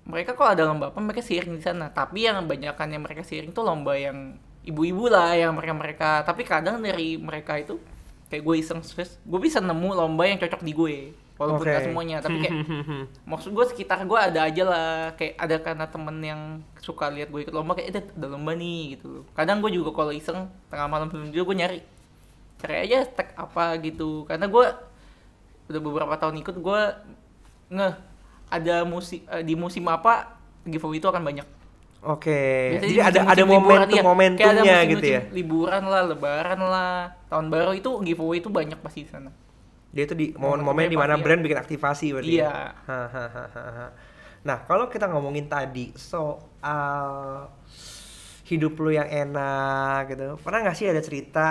Mereka 0.09 0.33
kalau 0.33 0.49
ada 0.57 0.63
lomba 0.65 0.89
apa 0.89 0.99
mereka 0.99 1.21
sharing 1.21 1.53
di 1.59 1.63
sana. 1.63 1.85
Tapi 1.93 2.25
yang 2.25 2.41
kebanyakan 2.43 2.87
yang 2.97 3.03
mereka 3.05 3.21
sharing 3.21 3.51
tuh 3.53 3.61
lomba 3.61 3.93
yang 3.93 4.17
ibu-ibu 4.65 5.07
lah 5.07 5.33
yang 5.33 5.55
mereka 5.55 5.73
mereka 5.73 6.09
tapi 6.27 6.43
kadang 6.43 6.77
dari 6.83 7.15
mereka 7.15 7.55
itu 7.57 7.79
kayak 8.29 8.43
gue 8.45 8.55
iseng 8.61 8.83
stress 8.85 9.17
gue 9.23 9.39
bisa 9.41 9.57
nemu 9.63 9.89
lomba 9.97 10.27
yang 10.29 10.37
cocok 10.37 10.61
di 10.61 10.73
gue 10.75 10.95
walaupun 11.39 11.63
Oke. 11.63 11.71
nggak 11.71 11.85
semuanya. 11.87 12.17
Tapi 12.25 12.35
kayak 12.43 12.55
maksud 13.31 13.51
gue 13.53 13.65
sekitar 13.69 14.01
gue 14.03 14.19
ada 14.19 14.39
aja 14.49 14.63
lah. 14.65 14.89
Kayak 15.15 15.33
ada 15.39 15.55
karena 15.61 15.85
temen 15.87 16.17
yang 16.25 16.41
suka 16.81 17.05
lihat 17.13 17.29
gue 17.29 17.45
ikut 17.45 17.53
lomba 17.53 17.77
kayak 17.77 17.87
"Eh, 17.93 18.05
ada 18.17 18.27
lomba 18.27 18.51
nih 18.57 18.97
gitu 18.97 19.23
kadang 19.37 19.61
gue 19.63 19.71
juga 19.71 19.93
kalau 19.93 20.11
iseng 20.11 20.49
tengah 20.73 20.87
malam 20.89 21.07
sebelum 21.13 21.29
tidur 21.31 21.45
gue 21.53 21.57
nyari. 21.61 21.79
Cari 22.59 22.75
aja 22.89 22.97
tag 23.07 23.31
apa 23.37 23.77
gitu. 23.79 24.25
Karena 24.27 24.49
gue 24.49 24.65
udah 25.69 25.81
beberapa 25.81 26.13
tahun 26.17 26.41
ikut 26.41 26.55
gue 26.57 26.81
nge 27.69 27.89
ada 28.49 28.75
musim 28.83 29.21
di 29.45 29.53
musim 29.53 29.85
apa 29.85 30.35
giveaway 30.65 30.97
itu 30.97 31.07
akan 31.07 31.23
banyak 31.23 31.47
Oke. 31.99 32.31
Biasanya 32.71 32.95
Jadi 32.95 32.95
di 32.95 33.03
ada 33.03 33.19
ada 33.27 33.43
iya. 33.43 33.43
momentum 33.43 33.91
Kayak 33.91 34.07
ada 34.07 34.07
momentumnya 34.07 34.77
gitu 34.87 35.05
ya. 35.05 35.21
liburan 35.35 35.83
lah 35.83 36.07
lebaran 36.07 36.59
lah 36.63 37.11
tahun 37.27 37.51
baru 37.51 37.75
itu 37.75 37.91
giveaway 38.07 38.39
itu 38.39 38.47
banyak 38.47 38.79
pasti 38.79 39.03
di 39.03 39.09
sana 39.11 39.31
Dia 39.91 40.07
itu 40.07 40.15
di 40.15 40.31
momen-momen 40.37 40.87
di 40.87 40.95
mana 40.95 41.17
ya. 41.17 41.23
brand 41.23 41.41
bikin 41.43 41.59
aktivasi 41.59 42.13
berarti. 42.15 42.33
Iya. 42.39 42.53
ya? 42.87 43.89
Nah, 44.39 44.63
kalau 44.63 44.87
kita 44.87 45.11
ngomongin 45.11 45.51
tadi 45.51 45.91
soal 45.99 47.51
hidup 48.47 48.79
lu 48.79 48.95
yang 48.95 49.09
enak 49.09 50.07
gitu. 50.09 50.39
Pernah 50.39 50.59
nggak 50.69 50.77
sih 50.79 50.87
ada 50.87 51.01
cerita 51.03 51.45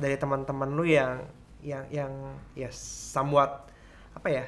dari 0.00 0.16
teman-teman 0.16 0.70
lu 0.72 0.88
yang 0.88 1.20
yang 1.64 1.84
yang 1.90 2.12
ya 2.54 2.68
somewhat 3.14 3.50
apa 4.16 4.28
ya? 4.30 4.44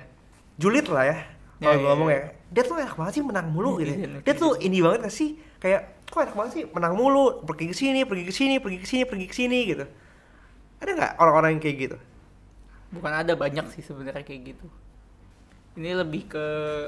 Julid 0.61 0.87
lah 0.92 1.05
ya. 1.11 1.18
Kalau 1.64 1.74
Ya, 1.74 1.81
gue 1.81 1.88
ya, 1.88 1.88
ngomong 1.88 2.11
ya. 2.12 2.20
ya. 2.20 2.22
Dia 2.55 2.62
tuh 2.68 2.76
enak 2.79 2.94
banget 3.00 3.12
sih 3.18 3.24
menang 3.24 3.48
mulu 3.55 3.81
gitu. 3.81 3.92
ya. 3.96 3.98
Netizen, 3.98 4.22
Dia 4.24 4.35
tuh 4.37 4.52
ini 4.61 4.79
banget 4.85 4.98
gak 5.09 5.14
sih? 5.14 5.31
Kayak 5.62 5.81
kok 6.12 6.20
enak 6.24 6.37
banget 6.38 6.52
sih 6.57 6.64
menang 6.76 6.94
mulu, 7.00 7.42
pergi 7.48 7.66
ke 7.72 7.76
sini, 7.76 8.00
pergi 8.09 8.24
ke 8.29 8.35
sini, 8.35 8.55
pergi 8.62 8.79
ke 8.83 8.87
sini, 8.88 9.02
pergi 9.11 9.26
ke 9.31 9.35
sini 9.37 9.59
gitu. 9.70 9.85
Ada 10.83 10.90
nggak 10.98 11.12
orang-orang 11.22 11.50
yang 11.57 11.62
kayak 11.64 11.79
gitu? 11.88 11.98
bukan 12.94 13.12
ada 13.22 13.33
banyak 13.42 13.66
sih 13.74 13.83
sebenarnya 13.88 14.24
kayak 14.26 14.42
gitu 14.55 14.66
ini 15.76 15.92
lebih 15.92 16.22
ke 16.33 16.44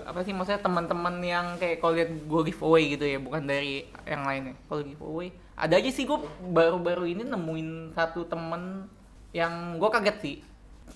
apa 0.08 0.24
sih 0.24 0.32
maksudnya 0.32 0.64
teman-teman 0.64 1.20
yang 1.20 1.46
kayak 1.60 1.76
kalau 1.84 1.92
lihat 1.92 2.08
gue 2.08 2.40
giveaway 2.48 2.82
gitu 2.96 3.04
ya 3.04 3.18
bukan 3.20 3.44
dari 3.44 3.84
yang 4.08 4.24
lainnya 4.24 4.56
kalau 4.64 4.80
giveaway 4.80 5.28
ada 5.60 5.76
aja 5.76 5.90
sih 5.92 6.08
gue 6.08 6.18
baru-baru 6.48 7.04
ini 7.12 7.22
nemuin 7.28 7.92
satu 7.92 8.24
temen 8.24 8.88
yang 9.32 9.76
gue 9.76 9.88
kaget 9.90 10.16
sih. 10.20 10.36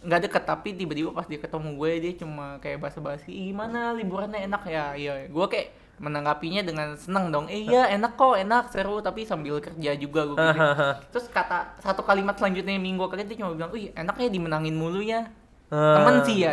Nggak 0.03 0.21
deket 0.29 0.42
tapi 0.49 0.68
tiba-tiba 0.75 1.14
pas 1.14 1.29
dia 1.29 1.38
ketemu 1.38 1.79
gue 1.79 1.90
dia 2.01 2.12
cuma 2.18 2.59
kayak 2.59 2.81
basa-basi 2.81 3.31
"Ih, 3.31 3.53
gimana? 3.53 3.92
Liburannya 3.95 4.45
enak 4.49 4.62
ya? 4.66 4.97
Iya 4.97 5.12
gue 5.29 5.47
kayak 5.47 5.68
menanggapinya 6.03 6.66
dengan 6.66 6.97
seneng 6.99 7.31
dong. 7.31 7.47
Eh 7.47 7.68
iya 7.68 7.87
enak 7.97 8.16
kok 8.16 8.35
enak 8.35 8.73
seru. 8.73 8.99
Tapi 9.05 9.29
sambil 9.29 9.61
kerja 9.61 9.90
juga 9.95 10.27
gue 10.27 10.37
pikir. 10.37 10.62
terus 11.12 11.27
kata 11.29 11.79
satu 11.85 12.03
kalimat 12.03 12.35
selanjutnya 12.35 12.75
minggu 12.81 13.07
kali 13.07 13.29
dia 13.29 13.38
cuma 13.38 13.55
bilang 13.55 13.71
wih 13.71 13.92
enaknya 13.95 14.29
dimenangin 14.33 14.75
mulu 14.75 15.01
ya. 15.05 15.29
Ah. 15.73 15.97
temen 16.01 16.25
sih 16.27 16.45
ya. 16.45 16.53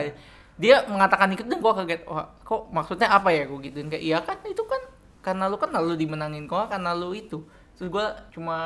Dia 0.60 0.84
mengatakan 0.92 1.32
itu 1.32 1.44
dan 1.48 1.60
gue 1.60 1.74
kaget 1.84 2.02
wah 2.08 2.28
kok 2.44 2.68
maksudnya 2.70 3.08
apa 3.10 3.32
ya? 3.32 3.48
Gue 3.48 3.64
gituin 3.66 3.88
kayak 3.88 4.04
iya 4.04 4.20
kan 4.20 4.38
itu 4.46 4.62
kan 4.68 4.80
karena 5.20 5.52
lu 5.52 5.60
kan 5.60 5.72
lu 5.76 5.96
dimenangin 6.00 6.48
kok 6.48 6.72
karena 6.72 6.96
lu 6.96 7.12
itu 7.12 7.44
terus 7.80 7.96
gue 7.96 8.08
cuma 8.36 8.60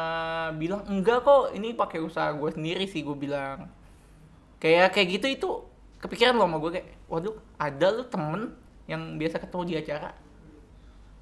bilang 0.58 0.82
enggak 0.89 1.21
kok 1.21 1.54
ini 1.54 1.78
pakai 1.78 2.02
usaha 2.02 2.34
gue 2.34 2.49
sendiri 2.49 2.89
sih 2.89 3.06
gue 3.06 3.13
bilang. 3.13 3.69
Kayak 4.58 4.89
kayak 4.97 5.08
gitu 5.21 5.28
itu 5.30 5.49
kepikiran 6.02 6.34
lo 6.34 6.49
sama 6.49 6.58
gue 6.58 6.82
kayak 6.82 6.88
waduh 7.06 7.38
ada 7.62 7.93
lu 7.93 8.04
temen 8.10 8.58
yang 8.89 9.21
biasa 9.21 9.38
ketemu 9.38 9.63
di 9.69 9.76
acara. 9.78 10.17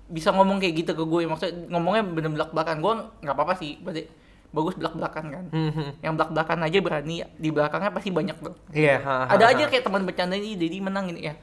Bisa 0.07 0.31
ngomong 0.31 0.63
kayak 0.63 0.87
gitu 0.87 0.91
ke 0.95 1.03
gue 1.03 1.27
maksudnya 1.27 1.67
ngomongnya 1.67 2.03
bener 2.07 2.31
belak 2.31 2.49
belakan 2.55 2.77
gue 2.79 2.93
nggak 3.27 3.35
apa 3.35 3.43
apa 3.43 3.53
sih 3.59 3.75
berarti 3.83 4.07
bagus 4.55 4.75
belak 4.79 4.95
belakan 4.95 5.25
kan. 5.27 5.45
Mhm. 5.51 5.87
yang 5.99 6.13
belak 6.15 6.31
belakan 6.31 6.59
aja 6.63 6.77
berani 6.79 7.15
di 7.35 7.49
belakangnya 7.51 7.91
pasti 7.91 8.07
banyak 8.07 8.37
tuh. 8.39 8.55
Iya, 8.71 9.03
ada 9.03 9.45
ha. 9.47 9.51
aja 9.51 9.67
kayak 9.67 9.83
teman 9.83 10.07
bercanda 10.07 10.39
ini 10.39 10.55
jadi 10.55 10.79
menang 10.79 11.11
ini 11.11 11.27
ya. 11.27 11.35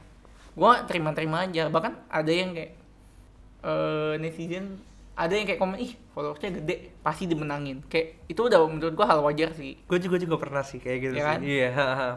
Gua 0.57 0.81
terima 0.89 1.13
terima 1.13 1.45
aja. 1.45 1.69
Bahkan 1.69 2.09
ada 2.09 2.31
yang 2.33 2.57
kayak 2.57 2.73
eh 3.59 4.13
netizen 4.17 4.88
ada 5.19 5.35
yang 5.35 5.43
kayak 5.43 5.59
komen 5.59 5.75
ih 5.83 5.91
followersnya 6.15 6.63
gede 6.63 6.95
pasti 7.03 7.27
dimenangin. 7.27 7.83
Kayak 7.91 8.23
itu 8.31 8.39
udah 8.39 8.55
menurut 8.63 8.95
gua 8.95 9.07
hal 9.11 9.19
wajar 9.19 9.51
sih. 9.51 9.75
Gue 9.83 9.99
juga 9.99 10.15
juga 10.15 10.39
pernah 10.39 10.63
sih 10.63 10.79
kayak 10.79 10.97
gitu 11.03 11.13
Iya 11.13 11.19
sih. 11.19 11.27
kan? 11.27 11.39
Iya, 11.43 11.69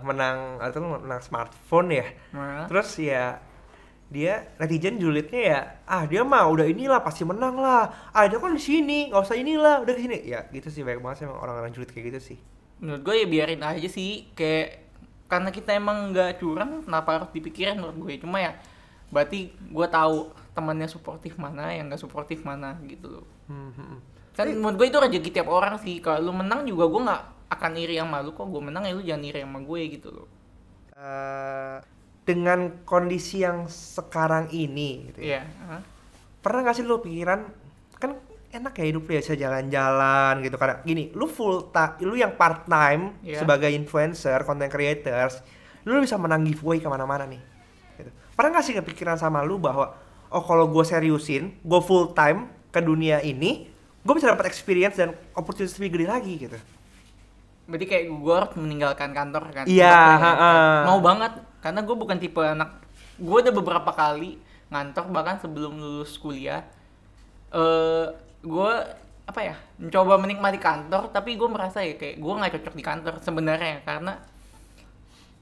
menang 0.06 0.38
atau 0.62 0.78
menang 1.02 1.18
smartphone 1.18 1.88
ya. 1.90 2.06
nah, 2.30 2.70
Terus 2.70 2.90
ya 3.02 3.42
dia 4.12 4.44
netizen 4.60 5.00
julidnya 5.00 5.40
ya 5.40 5.60
ah 5.88 6.04
dia 6.04 6.20
mah 6.20 6.44
udah 6.46 6.68
inilah 6.68 7.02
pasti 7.02 7.26
menang 7.26 7.58
lah. 7.58 8.12
Ah 8.14 8.30
dia 8.30 8.38
kan 8.38 8.54
di 8.54 8.62
sini 8.62 9.10
nggak 9.10 9.22
usah 9.24 9.34
inilah 9.34 9.82
udah 9.82 9.94
sini. 9.98 10.22
Ya 10.22 10.46
gitu 10.54 10.70
sih 10.70 10.86
banyak 10.86 11.02
banget 11.02 11.16
sih 11.18 11.24
emang 11.26 11.42
orang-orang 11.42 11.74
julid 11.74 11.90
kayak 11.90 12.14
gitu 12.14 12.20
sih. 12.34 12.38
Menurut 12.78 13.02
gua 13.02 13.14
ya 13.18 13.26
biarin 13.26 13.60
aja 13.60 13.88
sih 13.90 14.30
kayak 14.32 14.78
karena 15.26 15.48
kita 15.48 15.72
emang 15.72 16.12
nggak 16.12 16.38
curang 16.38 16.84
kenapa 16.84 17.08
harus 17.18 17.30
dipikirin 17.32 17.80
menurut 17.80 17.96
gue 18.04 18.20
cuma 18.20 18.36
ya 18.36 18.52
berarti 19.08 19.48
gua 19.72 19.88
tahu 19.88 20.28
temannya 20.52 20.86
suportif 20.86 21.36
mana 21.36 21.72
yang 21.72 21.88
nggak 21.88 22.00
suportif 22.00 22.44
mana 22.44 22.76
gitu 22.84 23.08
loh. 23.08 23.26
Hmm, 23.48 24.00
kan 24.32 24.46
menurut 24.48 24.76
gue 24.76 24.86
itu 24.88 24.98
rezeki 25.00 25.30
tiap 25.32 25.48
orang 25.48 25.80
sih. 25.80 25.98
Kalau 25.98 26.28
lu 26.28 26.32
menang 26.32 26.64
juga 26.64 26.84
gue 26.86 27.00
nggak 27.02 27.22
akan 27.48 27.72
iri 27.76 27.96
sama 27.96 28.20
lu. 28.20 28.32
Kok 28.32 28.48
gue 28.48 28.62
menang 28.62 28.84
ya 28.84 28.92
lu 28.92 29.00
jangan 29.00 29.24
iri 29.24 29.40
sama 29.40 29.58
gue 29.60 29.80
gitu 29.90 30.08
loh. 30.12 30.28
Eh, 30.92 31.76
dengan 32.22 32.84
kondisi 32.84 33.42
yang 33.42 33.66
sekarang 33.66 34.46
ini 34.54 35.10
gitu 35.10 35.26
ya, 35.26 35.42
iya 35.42 35.42
hah? 35.66 35.82
pernah 36.38 36.62
gak 36.62 36.78
sih 36.78 36.86
lu 36.86 37.02
pikiran 37.02 37.42
kan 37.98 38.14
enak 38.52 38.74
ya 38.78 38.84
hidup 38.86 39.10
ya 39.10 39.18
bisa 39.18 39.34
jalan-jalan 39.34 40.38
gitu. 40.40 40.54
Karena 40.54 40.78
gini 40.84 41.10
lu 41.10 41.26
full 41.26 41.72
ta 41.72 41.96
lu 41.98 42.14
yang 42.14 42.36
part 42.36 42.68
time 42.68 43.16
Iya. 43.24 43.42
sebagai 43.42 43.72
influencer 43.72 44.44
content 44.44 44.70
creators 44.70 45.42
lu 45.82 45.98
bisa 45.98 46.14
menang 46.14 46.46
giveaway 46.46 46.78
ke 46.78 46.86
mana-mana 46.86 47.26
nih 47.26 47.42
gitu. 47.98 48.10
pernah 48.38 48.54
gak 48.54 48.64
sih 48.64 48.74
kepikiran 48.76 49.18
sama 49.18 49.42
lu 49.42 49.58
bahwa 49.58 49.98
oh 50.32 50.42
kalau 50.42 50.66
gue 50.72 50.84
seriusin 50.84 51.52
gue 51.60 51.80
full 51.84 52.16
time 52.16 52.48
ke 52.72 52.80
dunia 52.80 53.20
ini 53.20 53.68
gue 54.02 54.14
bisa 54.16 54.32
dapat 54.32 54.50
experience 54.50 54.98
dan 54.98 55.14
opportunity 55.38 55.70
lebih 55.78 55.90
gede 55.94 56.06
lagi 56.10 56.34
gitu. 56.48 56.58
Berarti 57.70 57.86
kayak 57.86 58.04
gue 58.10 58.34
harus 58.34 58.52
meninggalkan 58.58 59.14
kantor 59.14 59.42
kan? 59.54 59.64
Iya, 59.70 59.94
mau 60.82 60.98
banget 60.98 61.38
karena 61.62 61.80
gue 61.86 61.96
bukan 61.96 62.18
tipe 62.18 62.42
anak 62.42 62.82
gue 63.22 63.38
udah 63.38 63.54
beberapa 63.54 63.90
kali 63.94 64.42
ngantor 64.72 65.04
bahkan 65.14 65.38
sebelum 65.38 65.78
lulus 65.78 66.18
kuliah 66.18 66.66
eh 67.54 68.08
gue 68.42 68.72
apa 69.22 69.40
ya 69.40 69.54
mencoba 69.78 70.18
menikmati 70.18 70.58
kantor 70.58 71.14
tapi 71.14 71.38
gue 71.38 71.46
merasa 71.46 71.84
ya 71.84 71.94
kayak 71.94 72.18
gue 72.18 72.32
nggak 72.34 72.52
cocok 72.58 72.74
di 72.74 72.84
kantor 72.84 73.14
sebenarnya 73.22 73.86
karena 73.86 74.18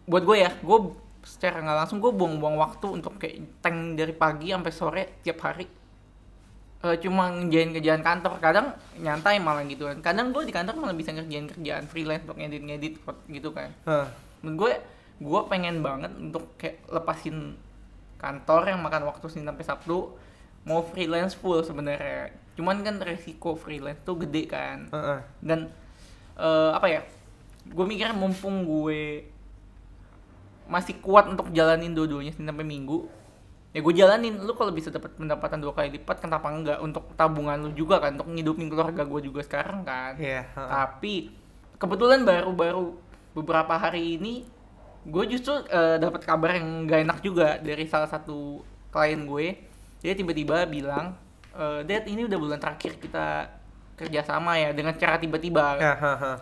buat 0.04 0.22
gue 0.26 0.36
ya 0.44 0.50
gue 0.60 0.78
secara 1.22 1.60
nggak 1.60 1.78
langsung 1.84 1.98
gue 2.00 2.12
buang-buang 2.12 2.56
waktu 2.56 2.86
untuk 3.00 3.20
kayak 3.20 3.60
tank 3.60 3.96
dari 3.96 4.14
pagi 4.16 4.52
sampai 4.52 4.72
sore 4.72 5.02
tiap 5.20 5.38
hari. 5.44 5.66
Eh, 6.80 6.96
cuma 7.04 7.28
ngerjain 7.28 7.76
kerjaan 7.76 8.00
kantor. 8.00 8.40
Kadang 8.40 8.66
nyantai 8.96 9.36
malah 9.36 9.64
gitu 9.68 9.84
kan. 9.84 10.00
Kadang 10.00 10.32
gue 10.32 10.48
di 10.48 10.54
kantor 10.54 10.80
malah 10.80 10.96
bisa 10.96 11.12
ngerjain 11.12 11.44
kerjaan 11.44 11.84
freelance 11.84 12.24
untuk 12.24 12.40
ngedit 12.40 12.62
ngedit 12.64 12.94
gitu 13.28 13.52
kan. 13.52 13.70
Hah. 13.84 14.08
menurut 14.40 14.56
gue 14.56 14.72
gue 15.20 15.40
pengen 15.52 15.84
banget 15.84 16.12
untuk 16.16 16.56
kayak 16.56 16.80
lepasin 16.88 17.52
kantor 18.16 18.72
yang 18.72 18.80
makan 18.80 19.04
waktu 19.04 19.28
Senin 19.28 19.52
sampai 19.52 19.64
Sabtu 19.68 20.16
mau 20.64 20.80
freelance 20.80 21.36
full 21.36 21.60
sebenarnya. 21.60 22.32
Cuman 22.56 22.80
kan 22.80 22.96
resiko 23.04 23.52
freelance 23.52 24.00
tuh 24.00 24.16
gede 24.24 24.48
kan. 24.48 24.88
Heeh. 24.88 25.20
dan 25.44 25.68
eh, 26.40 26.70
apa 26.72 26.88
ya 26.88 27.04
gue 27.68 27.84
mikir 27.84 28.16
mumpung 28.16 28.64
gue 28.64 29.28
masih 30.70 31.02
kuat 31.02 31.26
untuk 31.26 31.50
jalanin 31.50 31.90
dua-duanya 31.90 32.30
sampai 32.30 32.62
Minggu. 32.62 33.10
Ya 33.74 33.82
gue 33.82 33.94
jalanin. 33.94 34.38
Lu 34.38 34.54
kalau 34.54 34.70
bisa 34.70 34.94
dapat 34.94 35.14
pendapatan 35.18 35.58
dua 35.58 35.74
kali 35.74 35.98
lipat 35.98 36.22
kenapa 36.22 36.46
enggak 36.50 36.78
untuk 36.78 37.10
tabungan 37.18 37.58
lu 37.58 37.70
juga 37.74 37.98
kan 37.98 38.14
untuk 38.14 38.30
ngidupin 38.30 38.70
keluarga 38.70 39.02
gue 39.02 39.20
juga 39.26 39.42
sekarang 39.42 39.82
kan. 39.82 40.14
Iya, 40.14 40.46
heeh. 40.46 40.70
tapi 40.70 41.14
kebetulan 41.78 42.22
baru-baru 42.22 42.94
beberapa 43.34 43.74
hari 43.78 44.18
ini 44.18 44.46
gue 45.06 45.24
justru 45.30 45.54
eh, 45.70 45.96
dapat 45.96 46.22
kabar 46.26 46.60
yang 46.60 46.84
gak 46.84 47.00
enak 47.08 47.18
juga 47.24 47.56
dari 47.58 47.86
salah 47.90 48.10
satu 48.10 48.62
klien 48.94 49.22
gue. 49.26 49.58
Dia 50.02 50.14
tiba-tiba 50.14 50.66
bilang 50.70 51.18
eh 51.50 51.82
Dad 51.82 52.06
ini 52.06 52.26
udah 52.30 52.38
bulan 52.38 52.58
terakhir 52.62 52.98
kita 52.98 53.59
kerjasama 54.00 54.56
ya 54.56 54.72
dengan 54.72 54.96
cara 54.96 55.20
tiba-tiba. 55.20 55.76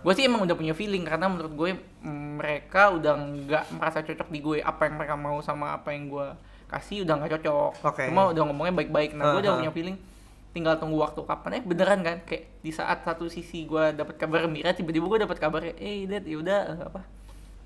Gue 0.07 0.13
sih 0.15 0.31
emang 0.31 0.47
udah 0.47 0.55
punya 0.55 0.79
feeling 0.79 1.03
karena 1.03 1.27
menurut 1.27 1.53
gue 1.59 1.71
mm, 2.07 2.39
mereka 2.39 2.95
udah 2.95 3.19
nggak 3.19 3.65
merasa 3.75 3.99
cocok 4.07 4.29
di 4.31 4.39
gue. 4.39 4.59
Apa 4.63 4.87
yang 4.87 4.95
mereka 4.95 5.19
mau 5.19 5.43
sama 5.43 5.75
apa 5.75 5.91
yang 5.91 6.07
gue 6.07 6.29
kasih 6.71 7.03
udah 7.03 7.15
nggak 7.19 7.33
cocok. 7.41 7.73
Oke. 7.83 8.03
cuma 8.07 8.31
udah 8.31 8.43
ngomongnya 8.47 8.75
baik-baik. 8.79 9.11
Nah 9.19 9.35
gue 9.35 9.41
udah 9.43 9.59
punya 9.59 9.73
feeling 9.75 9.97
tinggal 10.53 10.79
tunggu 10.79 11.01
waktu 11.01 11.21
kapan. 11.25 11.51
Eh 11.59 11.63
beneran 11.65 12.01
kan? 12.05 12.17
Kayak 12.23 12.45
di 12.63 12.71
saat 12.71 13.03
satu 13.03 13.27
sisi 13.27 13.65
gue 13.65 13.85
dapat 13.97 14.15
kabar 14.21 14.47
gembira 14.47 14.71
tiba-tiba 14.71 15.07
gue 15.09 15.21
dapat 15.27 15.39
kabar 15.41 15.61
eh 15.67 16.07
dad 16.07 16.25
yaudah 16.25 16.61
eh, 16.75 16.79
apa 16.89 17.01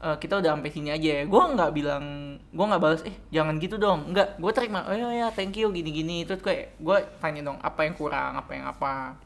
eh, 0.02 0.16
kita 0.18 0.38
udah 0.42 0.50
sampai 0.56 0.70
sini 0.70 0.88
aja 0.94 1.08
ya. 1.20 1.22
Gue 1.26 1.42
nggak 1.42 1.70
bilang 1.74 2.04
gue 2.38 2.64
nggak 2.64 2.82
balas 2.82 3.02
eh 3.04 3.16
jangan 3.34 3.58
gitu 3.58 3.76
dong. 3.76 4.14
Nggak 4.14 4.38
gue 4.38 4.52
terima 4.54 4.86
oh 4.86 4.94
ya 4.94 5.08
ya 5.12 5.28
thank 5.34 5.58
you 5.58 5.68
gini-gini. 5.68 6.24
Terus 6.24 6.40
gue 6.40 6.72
gue 6.78 6.98
tanya 7.18 7.40
dong 7.42 7.58
apa 7.60 7.80
yang 7.84 7.94
kurang? 7.98 8.38
Apa 8.38 8.50
yang 8.54 8.66
apa 8.70 9.18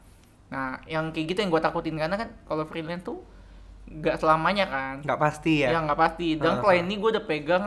nah 0.47 0.79
yang 0.87 1.11
kayak 1.11 1.35
gitu 1.35 1.39
yang 1.43 1.51
gue 1.51 1.59
takutin 1.59 1.99
karena 1.99 2.15
kan 2.15 2.29
kalau 2.47 2.63
freelance 2.63 3.03
tuh 3.03 3.19
nggak 3.87 4.15
selamanya 4.19 4.65
kan. 4.67 4.95
Nggak 4.99 5.19
pasti 5.19 5.63
ya? 5.63 5.71
Ya 5.71 5.79
nggak 5.83 5.99
pasti. 5.99 6.35
Dan 6.35 6.59
Heeh. 6.59 6.63
klien 6.63 6.85
ini 6.85 6.95
gue 6.99 7.09
udah 7.15 7.25
pegang 7.25 7.65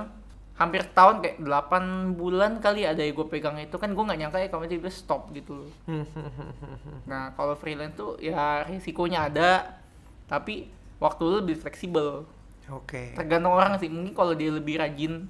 hampir 0.60 0.84
tahun 0.92 1.24
kayak 1.24 1.40
8 1.40 2.20
bulan 2.20 2.60
kali 2.60 2.84
ada 2.84 3.00
yang 3.00 3.16
gue 3.16 3.26
pegang 3.32 3.56
itu. 3.56 3.76
Kan 3.80 3.96
gue 3.96 4.04
nggak 4.04 4.20
nyangka 4.20 4.38
ya 4.44 4.48
kalau 4.52 4.68
tiba 4.68 4.92
stop 4.92 5.32
gitu 5.32 5.64
loh. 5.64 5.72
nah 7.10 7.32
kalau 7.32 7.56
freelance 7.56 7.96
tuh 7.96 8.20
ya 8.20 8.68
risikonya 8.68 9.32
ada 9.32 9.80
tapi 10.28 10.68
waktu 11.00 11.22
lu 11.24 11.36
lebih 11.40 11.56
fleksibel. 11.56 12.28
Oke. 12.68 13.16
Tergantung 13.16 13.56
orang 13.56 13.80
sih. 13.80 13.88
Mungkin 13.88 14.12
kalau 14.12 14.36
dia 14.36 14.52
lebih 14.52 14.76
rajin 14.78 15.24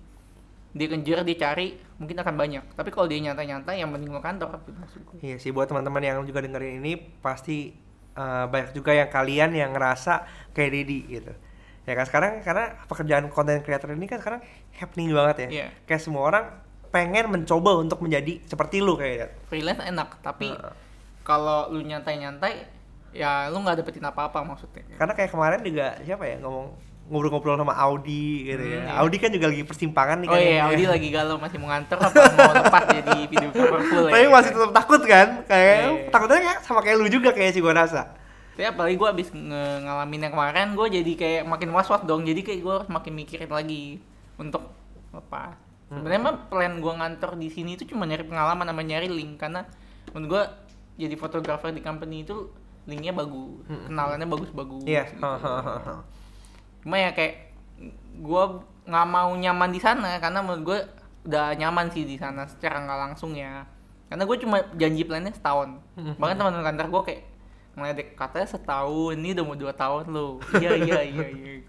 dia 0.71 0.87
kejar 0.87 1.27
dia 1.27 1.39
cari 1.39 1.79
mungkin 2.01 2.17
akan 2.17 2.35
banyak 2.35 2.65
tapi 2.73 2.89
kalau 2.89 3.05
dia 3.05 3.21
nyantai-nyantai 3.21 3.85
yang 3.85 3.93
mending 3.93 4.09
lo 4.09 4.25
kantor 4.25 4.57
gitu 4.65 4.81
Iya 5.21 5.37
sih 5.37 5.53
buat 5.53 5.69
teman-teman 5.69 6.01
yang 6.01 6.25
juga 6.25 6.41
dengerin 6.41 6.81
ini 6.81 6.97
pasti 7.21 7.77
eh, 8.17 8.45
banyak 8.49 8.73
juga 8.73 8.97
yang 8.97 9.13
kalian 9.13 9.53
yang 9.53 9.71
ngerasa 9.77 10.25
kayak 10.57 10.71
Dedi 10.73 11.01
gitu. 11.07 11.33
Ya 11.85 11.93
kan 11.93 12.09
sekarang 12.09 12.41
karena 12.41 12.81
pekerjaan 12.89 13.29
content 13.29 13.61
creator 13.61 13.93
ini 13.93 14.09
kan 14.09 14.25
sekarang 14.25 14.41
happening 14.73 15.13
banget 15.13 15.37
ya. 15.37 15.49
Iya. 15.53 15.67
Kayak 15.85 16.03
semua 16.09 16.23
orang 16.25 16.45
pengen 16.91 17.31
mencoba 17.31 17.79
untuk 17.79 18.03
menjadi 18.03 18.43
seperti 18.45 18.83
lu 18.83 18.99
kayak 18.99 19.47
freelance 19.47 19.79
enak 19.79 20.19
tapi 20.21 20.51
Heeh. 20.51 20.75
kalau 21.23 21.71
lu 21.71 21.87
nyantai-nyantai 21.87 22.67
ya 23.15 23.47
lu 23.51 23.63
nggak 23.63 23.83
dapetin 23.83 24.07
apa-apa 24.07 24.43
maksudnya 24.43 24.83
karena 24.99 25.15
kayak 25.15 25.31
kemarin 25.31 25.63
juga 25.63 25.99
siapa 26.03 26.27
ya 26.27 26.43
ngomong 26.43 26.75
ngobrol-ngobrol 27.11 27.59
sama 27.59 27.75
Audi 27.77 28.47
gitu 28.47 28.63
ya. 28.63 28.79
Hmm, 28.79 28.87
iya. 28.87 28.93
Audi 28.97 29.17
kan 29.19 29.29
juga 29.29 29.47
lagi 29.47 29.63
persimpangan 29.63 30.17
nih 30.17 30.27
Oh 30.27 30.33
kayaknya. 30.33 30.55
iya, 30.55 30.63
Audi 30.65 30.85
lagi 30.87 31.09
galau 31.11 31.37
masih 31.37 31.59
mau 31.59 31.69
nganter 31.69 31.99
apa 31.99 32.09
mau 32.15 32.55
lepas 32.57 32.85
jadi 32.89 33.19
video 33.27 33.51
cover 33.51 33.81
full 33.83 34.05
ya? 34.05 34.13
Tapi 34.13 34.27
masih 34.29 34.51
tetap 34.53 34.73
takut 34.73 35.03
kan? 35.03 35.29
Kayak 35.45 35.75
Iya. 35.77 35.91
takutnya 36.09 36.39
kayak 36.41 36.59
sama 36.63 36.81
kayak 36.81 36.97
lu 36.97 37.09
juga 37.09 37.31
kayak 37.31 37.51
sih 37.51 37.61
gua 37.61 37.75
rasa. 37.77 38.15
Tapi 38.51 38.65
apalagi 38.65 38.95
gue 38.95 39.09
abis 39.11 39.29
nge- 39.31 39.51
ngalamin 39.83 40.21
yang 40.21 40.33
kemarin, 40.33 40.69
gue 40.71 40.87
jadi 40.93 41.13
kayak 41.15 41.43
makin 41.45 41.71
was-was 41.71 42.03
dong. 42.03 42.23
Jadi 42.23 42.41
kayak 42.41 42.61
gue 42.61 42.75
harus 42.77 42.89
makin 42.89 43.13
mikirin 43.13 43.49
lagi 43.49 43.99
untuk 44.37 44.69
apa. 45.11 45.57
Sebenarnya 45.89 46.21
mah 46.21 46.37
plan 46.47 46.77
gue 46.77 46.93
ngantor 46.95 47.35
di 47.35 47.49
sini 47.49 47.75
itu 47.75 47.83
cuma 47.85 48.05
nyari 48.05 48.23
pengalaman 48.23 48.63
sama 48.63 48.81
nyari 48.81 49.09
link 49.09 49.35
karena 49.37 49.67
menurut 50.11 50.29
gue 50.29 50.43
jadi 51.01 51.15
fotografer 51.17 51.73
di 51.73 51.81
company 51.81 52.23
itu 52.23 52.53
linknya 52.85 53.11
bagus, 53.11 53.65
kenalannya 53.67 54.29
bagus-bagus. 54.29 54.85
Iya. 54.85 55.09
gitu. 55.09 55.25
Cuma 56.85 56.97
ya 56.97 57.11
kayak 57.13 57.53
gue 58.21 58.45
nggak 58.89 59.07
mau 59.09 59.31
nyaman 59.37 59.71
di 59.71 59.81
sana 59.81 60.19
karena 60.19 60.41
menurut 60.45 60.63
gue 60.65 60.79
udah 61.31 61.53
nyaman 61.55 61.93
sih 61.93 62.09
di 62.09 62.17
sana 62.17 62.49
secara 62.49 62.83
nggak 62.85 63.01
langsung 63.11 63.37
ya. 63.37 63.65
Karena 64.11 64.27
gue 64.27 64.37
cuma 64.43 64.65
janji 64.75 65.07
plannya 65.07 65.31
setahun. 65.31 65.79
Bahkan 66.19 66.37
teman-teman 66.37 66.67
kantor 66.67 66.87
gue 66.91 67.03
kayak 67.13 67.23
ngeledek 67.79 68.19
katanya 68.19 68.49
setahun 68.51 69.15
ini 69.15 69.33
udah 69.33 69.45
mau 69.47 69.55
dua 69.55 69.73
tahun 69.73 70.11
lo 70.11 70.43
iya 70.59 70.75
iya 70.75 71.01
iya 71.07 71.27
iya. 71.31 71.55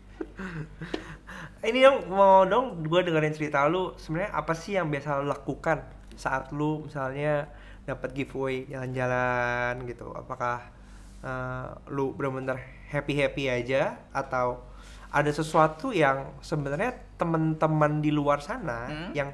Ini 1.62 1.78
dong 1.86 2.10
mau 2.10 2.41
dong 2.50 2.82
gue 2.82 3.02
dengerin 3.06 3.38
cerita 3.38 3.69
lu 3.69 3.93
sebenarnya 4.02 4.34
apa 4.34 4.54
sih 4.58 4.74
yang 4.82 4.89
biasa 4.89 5.21
lu 5.21 5.30
lakukan 5.30 5.86
saat 6.17 6.50
lu 6.50 6.89
misalnya 6.89 7.54
dapat 7.86 8.17
giveaway 8.17 8.65
jalan-jalan 8.65 9.86
gitu. 9.86 10.10
Apakah 10.10 10.74
eh, 11.21 11.69
lu 11.93 12.17
bener-bener 12.17 12.58
happy-happy 12.89 13.45
aja 13.45 14.02
atau 14.10 14.65
ada 15.12 15.28
sesuatu 15.28 15.91
yang 15.91 16.39
sebenarnya 16.39 16.95
teman-teman 17.19 18.00
di 18.00 18.10
luar 18.10 18.39
sana 18.39 18.88
Hmm. 18.88 19.12
yang 19.12 19.30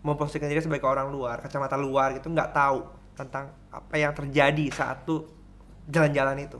memposisikan 0.00 0.48
diri 0.48 0.58
sebagai 0.58 0.84
orang 0.84 1.08
luar, 1.08 1.38
kacamata 1.38 1.76
luar 1.76 2.12
gitu 2.12 2.28
nggak 2.28 2.50
tahu 2.50 2.82
tentang 3.14 3.48
apa 3.68 3.94
yang 3.94 4.10
terjadi 4.10 4.66
saat 4.70 5.04
tuh 5.04 5.24
jalan-jalan 5.86 6.38
itu. 6.40 6.58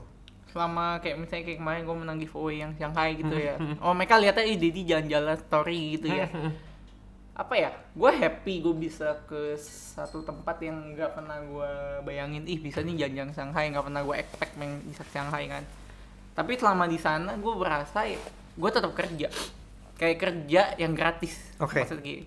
selama 0.51 0.99
kayak 0.99 1.15
misalnya 1.15 1.43
kayak 1.47 1.59
kemarin 1.63 1.81
gue 1.81 1.95
menang 1.95 2.17
giveaway 2.19 2.59
yang 2.59 2.75
Shanghai 2.75 3.15
gitu 3.15 3.31
ya. 3.31 3.55
Oh 3.79 3.95
mereka 3.95 4.19
lihatnya 4.19 4.43
ih 4.43 4.59
Dedi 4.59 4.83
jalan-jalan 4.83 5.39
story 5.39 5.95
gitu 5.95 6.11
ya. 6.11 6.27
Apa 7.31 7.55
ya? 7.55 7.71
Gue 7.95 8.11
happy 8.11 8.59
gue 8.59 8.75
bisa 8.75 9.15
ke 9.23 9.55
satu 9.55 10.19
tempat 10.21 10.59
yang 10.59 10.91
nggak 10.91 11.15
pernah 11.15 11.39
gue 11.39 11.71
bayangin. 12.03 12.43
Ih 12.43 12.59
bisa 12.59 12.83
nih 12.83 12.99
jalan-jalan 12.99 13.31
Shanghai 13.31 13.71
nggak 13.71 13.85
pernah 13.87 14.03
gue 14.03 14.15
expect 14.19 14.53
main 14.59 14.75
bisa 14.83 15.01
ke 15.01 15.11
Shanghai 15.15 15.47
kan. 15.47 15.63
Tapi 16.35 16.51
selama 16.59 16.83
di 16.83 16.99
sana 16.99 17.39
gue 17.39 17.53
berasa 17.55 18.03
ya 18.03 18.19
gue 18.57 18.69
tetap 18.71 18.91
kerja. 18.95 19.27
Kayak 19.95 20.17
kerja 20.17 20.61
yang 20.81 20.93
gratis. 20.97 21.33
Oke. 21.61 21.83
maksudnya 21.83 22.03
gini. 22.03 22.25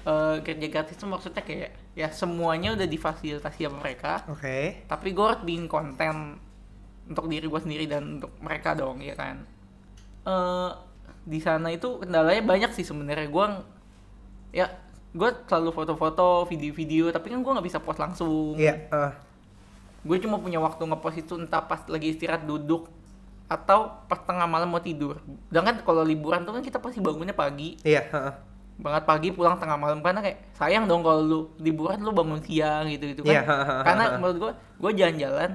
Eh, 0.00 0.36
kerja 0.40 0.66
gratis 0.72 0.96
itu 0.96 1.04
maksudnya 1.04 1.44
kayak 1.44 1.70
ya 1.92 2.08
semuanya 2.08 2.72
udah 2.72 2.88
difasilitasi 2.88 3.68
sama 3.68 3.84
mereka. 3.84 4.24
Oke. 4.32 4.88
tapi 4.88 5.12
gue 5.12 5.24
harus 5.24 5.44
bikin 5.44 5.68
konten 5.68 6.40
untuk 7.04 7.26
diri 7.28 7.44
gue 7.44 7.60
sendiri 7.60 7.84
dan 7.84 8.16
untuk 8.16 8.32
mereka 8.40 8.72
dong 8.72 9.04
ya 9.04 9.12
kan? 9.12 9.44
Eh 10.24 10.70
di 11.20 11.36
sana 11.36 11.68
itu 11.68 12.00
kendalanya 12.00 12.40
banyak 12.40 12.70
sih 12.72 12.86
sebenarnya. 12.86 13.28
Gue 13.28 13.46
ya 14.56 14.72
gue 15.10 15.30
selalu 15.50 15.70
foto-foto 15.74 16.46
video-video 16.46 17.10
tapi 17.10 17.34
kan 17.34 17.42
gue 17.42 17.52
nggak 17.52 17.66
bisa 17.66 17.82
post 17.82 18.00
langsung. 18.00 18.56
Iya, 18.56 18.88
eh, 18.88 19.12
gue 20.00 20.16
cuma 20.24 20.40
punya 20.40 20.62
waktu 20.62 20.80
ngepost 20.80 21.18
itu 21.20 21.34
entah 21.36 21.60
pas 21.60 21.84
lagi 21.90 22.16
istirahat 22.16 22.48
duduk 22.48 22.88
atau 23.50 24.06
pas 24.06 24.22
tengah 24.22 24.46
malam 24.46 24.70
mau 24.70 24.78
tidur. 24.78 25.18
Sedangkan 25.50 25.82
kalau 25.82 26.06
liburan 26.06 26.46
tuh 26.46 26.54
kan 26.54 26.62
kita 26.62 26.78
pasti 26.78 27.02
bangunnya 27.02 27.34
pagi. 27.34 27.74
Iya, 27.82 28.06
heeh. 28.06 28.34
banget 28.80 29.04
pagi 29.04 29.28
pulang 29.34 29.58
tengah 29.58 29.74
malam. 29.74 29.98
Karena 30.00 30.22
kayak 30.22 30.54
sayang 30.54 30.86
dong 30.86 31.02
kalau 31.02 31.20
lu 31.20 31.40
liburan 31.58 31.98
lu 31.98 32.14
bangun 32.14 32.38
siang 32.46 32.86
gitu 32.86 33.10
gitu 33.10 33.26
kan. 33.26 33.34
Iya. 33.34 33.42
karena 33.84 34.04
menurut 34.22 34.36
gua 34.38 34.52
gua 34.78 34.92
jalan-jalan 34.94 35.50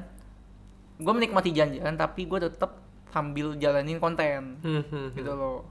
gua 0.99 1.13
menikmati 1.15 1.49
jalan-jalan 1.55 1.95
tapi 1.95 2.27
gua 2.27 2.43
tetap 2.43 2.83
sambil 3.15 3.55
jalanin 3.55 3.97
konten. 3.97 4.59
Hmm, 4.59 4.83
hmm, 4.91 5.07
gitu 5.15 5.31
loh. 5.31 5.63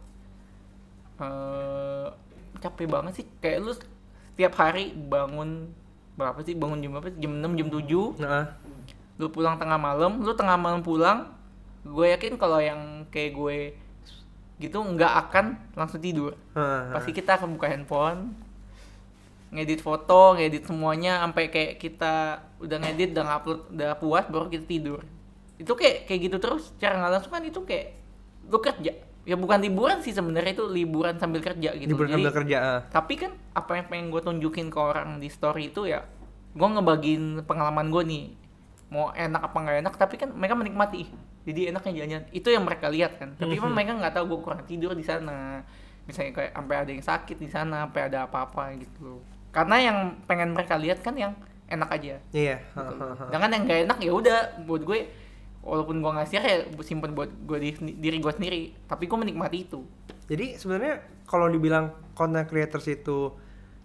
Eh 1.20 2.08
capek 2.64 2.88
banget 2.88 3.12
sih. 3.20 3.26
Kayak 3.44 3.68
lu 3.68 3.72
setiap 3.76 4.56
hari 4.56 4.96
bangun 4.96 5.68
berapa 6.16 6.40
sih? 6.40 6.56
Bangun 6.56 6.80
jam 6.80 6.90
berapa 6.96 7.12
sih? 7.12 7.20
jam 7.20 7.32
6 7.37 7.58
jam 7.60 7.68
7 7.68 8.24
Heeh. 8.24 8.44
lu 9.14 9.30
pulang 9.30 9.54
tengah 9.60 9.78
malam 9.78 10.18
lu 10.26 10.34
tengah 10.34 10.58
malam 10.58 10.82
pulang 10.82 11.30
gue 11.85 12.07
yakin 12.11 12.35
kalau 12.35 12.59
yang 12.59 13.05
kayak 13.09 13.33
gue 13.33 13.59
gitu 14.57 14.81
nggak 14.81 15.12
akan 15.29 15.47
langsung 15.75 16.01
tidur. 16.01 16.33
Pasti 16.90 17.11
kita 17.12 17.37
akan 17.37 17.55
buka 17.55 17.68
handphone 17.68 18.33
ngedit 19.55 19.79
foto 19.79 20.35
ngedit 20.35 20.66
semuanya 20.66 21.23
sampai 21.23 21.47
kayak 21.47 21.79
kita 21.79 22.42
udah 22.59 22.79
ngedit 22.83 23.14
udah 23.14 23.25
ngupload 23.25 23.61
udah 23.70 23.90
puas 23.99 24.25
baru 24.27 24.49
kita 24.49 24.66
tidur. 24.66 25.01
Itu 25.55 25.79
kayak 25.79 26.11
kayak 26.11 26.20
gitu 26.27 26.37
terus 26.40 26.75
cara 26.81 26.99
nggak 26.99 27.12
langsung 27.12 27.33
kan 27.33 27.44
itu 27.44 27.61
kayak 27.62 27.87
lu 28.49 28.59
kerja. 28.59 28.92
Ya 29.25 29.37
bukan 29.40 29.57
liburan 29.57 30.05
sih 30.05 30.12
sebenarnya 30.12 30.53
itu 30.53 30.66
liburan 30.68 31.16
sambil 31.16 31.40
kerja 31.40 31.73
gitu. 31.77 31.88
Liburan 31.94 32.12
Jadi- 32.12 32.16
sambil 32.20 32.35
kerja. 32.35 32.59
tapi 32.92 33.14
kan 33.16 33.33
apa 33.55 33.73
yang 33.79 33.87
pengen 33.88 34.07
gue 34.11 34.20
tunjukin 34.20 34.68
ke 34.68 34.79
orang 34.79 35.16
di 35.16 35.29
story 35.29 35.70
itu 35.70 35.87
ya 35.87 36.05
gue 36.55 36.68
ngebagiin 36.68 37.42
pengalaman 37.42 37.90
gue 37.90 38.03
nih 38.05 38.25
mau 38.90 39.11
enak 39.11 39.42
apa 39.42 39.57
nggak 39.59 39.77
enak 39.83 39.94
tapi 39.97 40.14
kan 40.14 40.31
mereka 40.31 40.55
menikmati 40.55 41.11
jadi 41.44 41.61
enaknya 41.70 41.92
jalan 42.00 42.24
itu 42.33 42.48
yang 42.48 42.64
mereka 42.64 42.88
lihat 42.88 43.20
kan. 43.20 43.37
Tapi 43.37 43.61
kan 43.61 43.68
mereka 43.68 43.92
nggak 44.00 44.14
tahu 44.16 44.24
gue 44.33 44.40
kurang 44.40 44.64
tidur 44.64 44.96
di 44.96 45.04
sana. 45.04 45.61
Misalnya 46.09 46.33
kayak 46.37 46.52
sampai 46.57 46.76
ada 46.76 46.90
yang 46.92 47.04
sakit 47.04 47.37
di 47.37 47.48
sana 47.48 47.85
sampai 47.85 48.09
ada 48.09 48.24
apa-apa 48.24 48.72
gitu. 48.80 49.20
Karena 49.52 49.76
yang 49.80 49.98
pengen 50.24 50.57
mereka 50.57 50.80
lihat 50.80 51.04
kan 51.04 51.12
yang 51.16 51.37
enak 51.68 51.88
aja. 51.92 52.16
Iya. 52.33 52.57
gitu. 52.64 52.80
heeh, 52.80 52.96
heeh. 52.96 53.28
Sedangkan 53.28 53.50
yang 53.52 53.62
gak 53.68 53.80
enak 53.88 53.98
ya 54.00 54.12
udah 54.12 54.38
buat 54.64 54.83
gue 54.88 55.00
walaupun 55.64 55.96
gue 56.04 56.11
nggak 56.12 56.28
share 56.28 56.44
ya 56.44 56.57
simpen 56.85 57.16
buat 57.16 57.28
gue 57.28 57.59
di, 57.61 57.70
diri 58.00 58.16
gue 58.24 58.33
sendiri. 58.33 58.62
Tapi 58.88 59.04
gue 59.04 59.18
menikmati 59.20 59.59
itu. 59.68 59.85
Jadi 60.24 60.57
sebenarnya 60.57 61.04
kalau 61.28 61.52
dibilang 61.52 61.92
content 62.16 62.48
creators 62.48 62.88
itu 62.88 63.37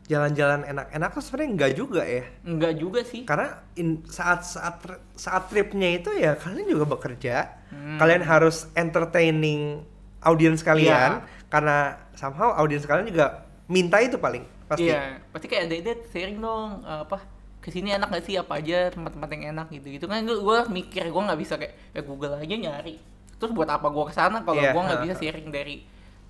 jalan-jalan 0.09 0.65
enak-enak 0.65 1.09
tuh 1.13 1.21
sebenarnya 1.21 1.49
enggak 1.53 1.71
juga 1.77 2.01
ya. 2.01 2.23
enggak 2.41 2.73
juga 2.81 2.99
sih 3.05 3.21
Karena 3.29 3.61
in, 3.77 4.01
saat 4.09 4.41
saat 4.41 4.81
saat 5.13 5.43
tripnya 5.53 6.01
itu 6.01 6.09
ya 6.17 6.33
kalian 6.33 6.65
juga 6.65 6.85
bekerja. 6.89 7.35
Hmm. 7.69 8.01
Kalian 8.01 8.25
harus 8.25 8.65
entertaining 8.73 9.85
audiens 10.25 10.65
kalian 10.65 11.21
karena 11.47 11.95
somehow 12.17 12.51
audiens 12.57 12.83
kalian 12.83 13.13
juga 13.13 13.45
minta 13.69 14.01
itu 14.01 14.17
paling 14.17 14.41
pasti. 14.65 14.89
Iya, 14.89 15.21
pasti 15.29 15.45
kayak 15.45 15.63
ada 15.69 15.75
ide 15.77 15.93
sharing 16.09 16.41
dong 16.41 16.81
apa 16.83 17.21
ke 17.59 17.69
sini 17.69 17.91
enak 17.93 18.09
gak 18.09 18.25
sih 18.25 18.35
apa 18.39 18.57
aja 18.57 18.89
tempat-tempat 18.89 19.29
yang 19.35 19.43
enak 19.53 19.67
gitu 19.69 19.87
gitu 19.91 20.05
kan 20.07 20.23
gue 20.23 20.59
mikir 20.71 21.11
gue 21.11 21.23
nggak 21.27 21.39
bisa 21.43 21.59
kayak 21.59 21.75
ya 21.91 22.01
Google 22.07 22.39
aja 22.39 22.55
nyari 22.55 22.95
terus 23.35 23.51
buat 23.51 23.67
apa 23.67 23.91
gue 23.91 24.05
ke 24.07 24.13
sana 24.15 24.41
kalau 24.47 24.63
Iya, 24.63 24.71
gue 24.71 24.81
nggak 24.81 25.01
bisa 25.03 25.13
ha. 25.13 25.19
sharing 25.19 25.47
dari 25.51 25.75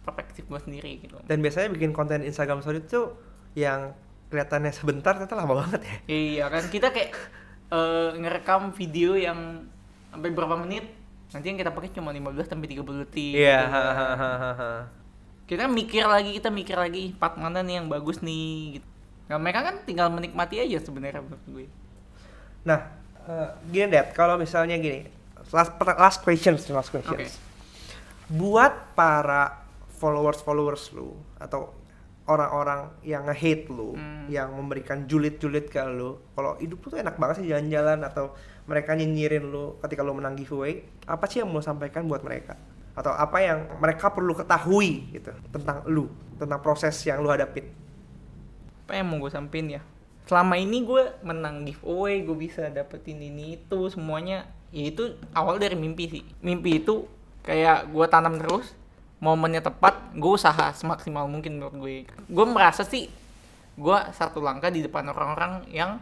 perspektif 0.01 0.49
gue 0.49 0.57
sendiri 0.57 0.91
gitu 1.05 1.21
Dan 1.29 1.45
biasanya 1.45 1.69
bikin 1.69 1.93
konten 1.93 2.25
Instagram 2.25 2.65
story 2.65 2.81
itu 2.81 3.13
yang 3.53 3.93
kelihatannya 4.29 4.71
sebentar 4.71 5.17
ternyata 5.17 5.33
lama 5.33 5.65
banget 5.65 5.81
ya. 5.81 5.95
iya 6.05 6.45
kan 6.47 6.63
kita 6.69 6.93
kayak 6.93 7.11
eh, 7.69 8.09
ngerekam 8.17 8.69
video 8.73 9.17
yang 9.17 9.65
sampai 10.09 10.29
berapa 10.29 10.57
menit 10.57 10.85
nanti 11.29 11.45
yang 11.49 11.57
kita 11.57 11.69
pakai 11.69 11.93
cuma 11.93 12.09
15 12.09 12.45
sampai 12.45 12.67
30 12.69 13.01
detik 13.05 13.33
Iya. 13.37 13.59
gitu. 13.61 13.73
hahaha. 13.73 14.71
kita 15.45 15.65
mikir 15.65 16.03
lagi 16.05 16.31
kita 16.37 16.49
mikir 16.49 16.77
lagi 16.77 17.13
part 17.17 17.37
mana 17.37 17.61
nih 17.61 17.81
yang 17.81 17.87
bagus 17.89 18.21
nih 18.21 18.81
gitu 18.81 18.87
nah 19.29 19.37
mereka 19.37 19.61
kan 19.61 19.75
tinggal 19.85 20.09
menikmati 20.09 20.57
aja 20.57 20.77
sebenarnya 20.81 21.21
menurut 21.21 21.45
gue 21.49 21.65
Nah, 22.59 22.91
eh, 23.23 23.49
gini 23.71 23.87
Dad, 23.87 24.11
kalau 24.11 24.35
misalnya 24.35 24.75
gini, 24.75 25.07
last 25.55 25.71
last 25.79 26.19
questions, 26.19 26.67
last 26.67 26.91
questions. 26.91 27.15
Oke. 27.15 27.31
Buat 28.27 28.93
para 28.99 29.63
followers-followers 29.95 30.91
lu 30.91 31.15
atau 31.39 31.71
orang-orang 32.29 32.93
yang 33.01 33.25
nge-hate 33.25 33.65
lu, 33.73 33.97
Hmm. 33.97 34.29
yang 34.29 34.53
memberikan 34.53 35.09
julid-julid 35.09 35.73
ke 35.73 35.81
lu, 35.89 36.21
kalau 36.37 36.53
hidup 36.61 36.85
lu 36.85 36.87
tuh 36.93 37.01
enak 37.01 37.17
banget 37.17 37.41
sih 37.41 37.49
jalan-jalan 37.49 38.05
atau 38.05 38.37
mereka 38.69 38.93
nyinyirin 38.93 39.49
lu 39.49 39.81
ketika 39.81 40.05
lu 40.05 40.13
menang 40.13 40.37
giveaway, 40.37 40.85
apa 41.09 41.25
sih 41.25 41.41
yang 41.41 41.49
mau 41.49 41.65
sampaikan 41.65 42.05
buat 42.05 42.21
mereka? 42.21 42.53
Atau 42.93 43.09
apa 43.09 43.41
yang 43.41 43.65
mereka 43.81 44.13
perlu 44.13 44.37
ketahui 44.37 45.09
gitu 45.09 45.33
tentang 45.49 45.81
lu, 45.89 46.05
tentang 46.37 46.61
proses 46.61 46.93
yang 47.03 47.25
lu 47.25 47.33
hadapin? 47.33 47.65
apa 48.89 48.97
yang 48.97 49.05
mau 49.05 49.21
gue 49.21 49.29
sampein 49.29 49.69
ya 49.69 49.85
selama 50.25 50.57
ini 50.57 50.81
gue 50.81 51.13
menang 51.21 51.61
giveaway 51.61 52.25
gue 52.25 52.33
bisa 52.33 52.73
dapetin 52.73 53.21
ini 53.21 53.61
itu 53.61 53.85
semuanya 53.93 54.49
ya 54.73 54.89
itu 54.89 55.13
awal 55.37 55.61
dari 55.61 55.77
mimpi 55.77 56.09
sih 56.09 56.23
mimpi 56.41 56.81
itu 56.81 57.05
kayak 57.45 57.85
gue 57.85 58.05
tanam 58.09 58.41
terus 58.41 58.73
momennya 59.19 59.59
tepat 59.59 60.15
gue 60.15 60.31
usaha 60.31 60.71
semaksimal 60.71 61.27
mungkin 61.27 61.59
menurut 61.59 61.75
gue 61.75 61.95
gue 62.07 62.45
merasa 62.47 62.87
sih 62.87 63.11
gue 63.75 63.97
satu 64.15 64.39
langkah 64.39 64.71
di 64.71 64.83
depan 64.83 65.07
orang-orang 65.07 65.67
yang 65.71 65.99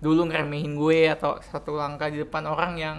dulu 0.00 0.28
ngeremehin 0.28 0.76
gue 0.76 1.12
atau 1.12 1.36
satu 1.44 1.76
langkah 1.76 2.08
di 2.08 2.20
depan 2.24 2.44
orang 2.48 2.72
yang 2.80 2.98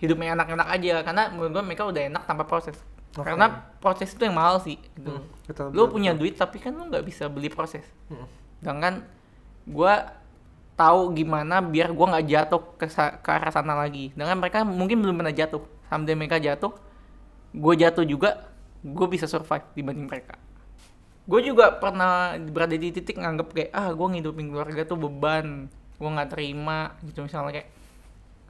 hidupnya 0.00 0.32
enak-enak 0.36 0.68
aja 0.68 0.94
karena 1.04 1.22
menurut 1.32 1.52
gue 1.60 1.64
mereka 1.64 1.84
udah 1.84 2.02
enak 2.08 2.22
tanpa 2.24 2.44
proses 2.48 2.76
Oke. 3.12 3.28
karena 3.28 3.68
proses 3.80 4.08
itu 4.14 4.22
yang 4.24 4.36
mahal 4.36 4.56
sih 4.62 4.80
gitu. 4.96 5.10
Hmm, 5.10 5.24
betul, 5.44 5.66
betul, 5.72 5.86
punya 5.92 6.12
betul. 6.16 6.20
duit 6.24 6.34
tapi 6.40 6.56
kan 6.60 6.72
lu 6.72 6.88
nggak 6.88 7.04
bisa 7.04 7.28
beli 7.28 7.52
proses 7.52 7.84
Hmm. 8.08 8.24
sedangkan 8.64 9.04
gue 9.68 9.94
tahu 10.80 11.12
gimana 11.12 11.60
biar 11.60 11.92
gue 11.92 12.06
nggak 12.08 12.26
jatuh 12.30 12.60
ke, 12.80 12.86
ke 13.20 13.28
arah 13.28 13.52
sana 13.52 13.76
lagi 13.76 14.14
dengan 14.16 14.40
mereka 14.40 14.64
mungkin 14.64 15.04
belum 15.04 15.20
pernah 15.20 15.34
jatuh 15.34 15.60
sampai 15.92 16.16
mereka 16.16 16.40
jatuh 16.40 16.72
gue 17.52 17.74
jatuh 17.76 18.04
juga 18.08 18.47
gue 18.82 19.06
bisa 19.10 19.26
survive 19.26 19.66
dibanding 19.74 20.06
mereka. 20.06 20.38
Gue 21.28 21.44
juga 21.44 21.76
pernah 21.76 22.38
berada 22.40 22.72
di 22.72 22.88
titik 22.88 23.20
nganggep 23.20 23.48
kayak 23.52 23.70
ah 23.74 23.92
gue 23.92 24.06
ngidupin 24.16 24.48
keluarga 24.48 24.82
tuh 24.88 24.96
beban 24.96 25.68
gue 25.98 26.08
nggak 26.08 26.30
terima 26.30 26.94
gitu 27.02 27.26
misalnya 27.26 27.58
kayak 27.58 27.68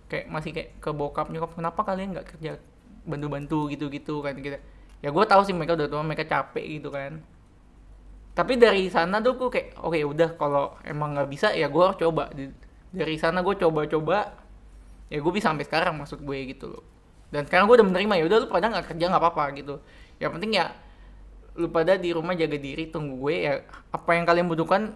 kayak 0.09 0.27
masih 0.29 0.51
kayak 0.53 0.71
ke 0.79 0.91
bokap 0.93 1.33
nyokap 1.33 1.57
kenapa 1.57 1.81
kalian 1.81 2.13
nggak 2.13 2.37
kerja 2.37 2.61
bantu-bantu 3.09 3.73
gitu-gitu 3.73 4.21
kan 4.21 4.37
gitu. 4.37 4.61
Ya 5.01 5.09
gue 5.11 5.25
tahu 5.25 5.43
sih 5.49 5.57
mereka 5.57 5.75
udah 5.75 5.89
tua 5.89 6.05
mereka 6.05 6.29
capek 6.29 6.65
gitu 6.79 6.93
kan. 6.93 7.25
Tapi 8.37 8.55
dari 8.61 8.87
sana 8.93 9.19
tuh 9.19 9.35
gue 9.35 9.49
kayak 9.51 9.69
oke 9.81 9.99
udah 9.99 10.31
kalau 10.39 10.77
emang 10.85 11.17
nggak 11.17 11.29
bisa 11.33 11.51
ya 11.57 11.67
gue 11.73 11.87
coba. 11.99 12.31
Dari 12.93 13.17
sana 13.17 13.41
gue 13.43 13.55
coba-coba 13.59 14.39
ya 15.09 15.19
gue 15.19 15.33
bisa 15.33 15.51
sampai 15.51 15.65
sekarang 15.65 15.97
maksud 15.99 16.21
gue 16.21 16.39
gitu 16.53 16.69
loh. 16.69 16.85
Dan 17.33 17.49
sekarang 17.49 17.67
gue 17.67 17.77
udah 17.81 17.89
menerima 17.91 18.15
ya 18.23 18.25
udah 18.29 18.39
lu 18.45 18.47
pada 18.47 18.71
nggak 18.71 18.87
kerja 18.95 19.05
nggak 19.09 19.23
apa-apa 19.25 19.45
gitu 19.57 19.81
yang 20.19 20.35
penting 20.35 20.59
ya 20.59 20.75
lu 21.59 21.71
pada 21.75 21.99
di 21.99 22.15
rumah 22.15 22.39
jaga 22.39 22.55
diri 22.55 22.87
tunggu 22.87 23.19
gue 23.19 23.35
ya 23.51 23.55
apa 23.91 24.11
yang 24.15 24.23
kalian 24.23 24.47
butuhkan 24.47 24.95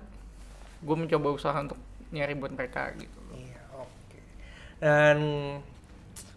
gue 0.82 0.96
mencoba 0.98 1.34
usaha 1.34 1.54
untuk 1.58 1.78
nyari 2.12 2.34
buat 2.36 2.52
mereka 2.52 2.92
gitu. 2.98 3.18
Iya, 3.32 3.62
oke. 3.78 4.18
Dan 4.82 5.18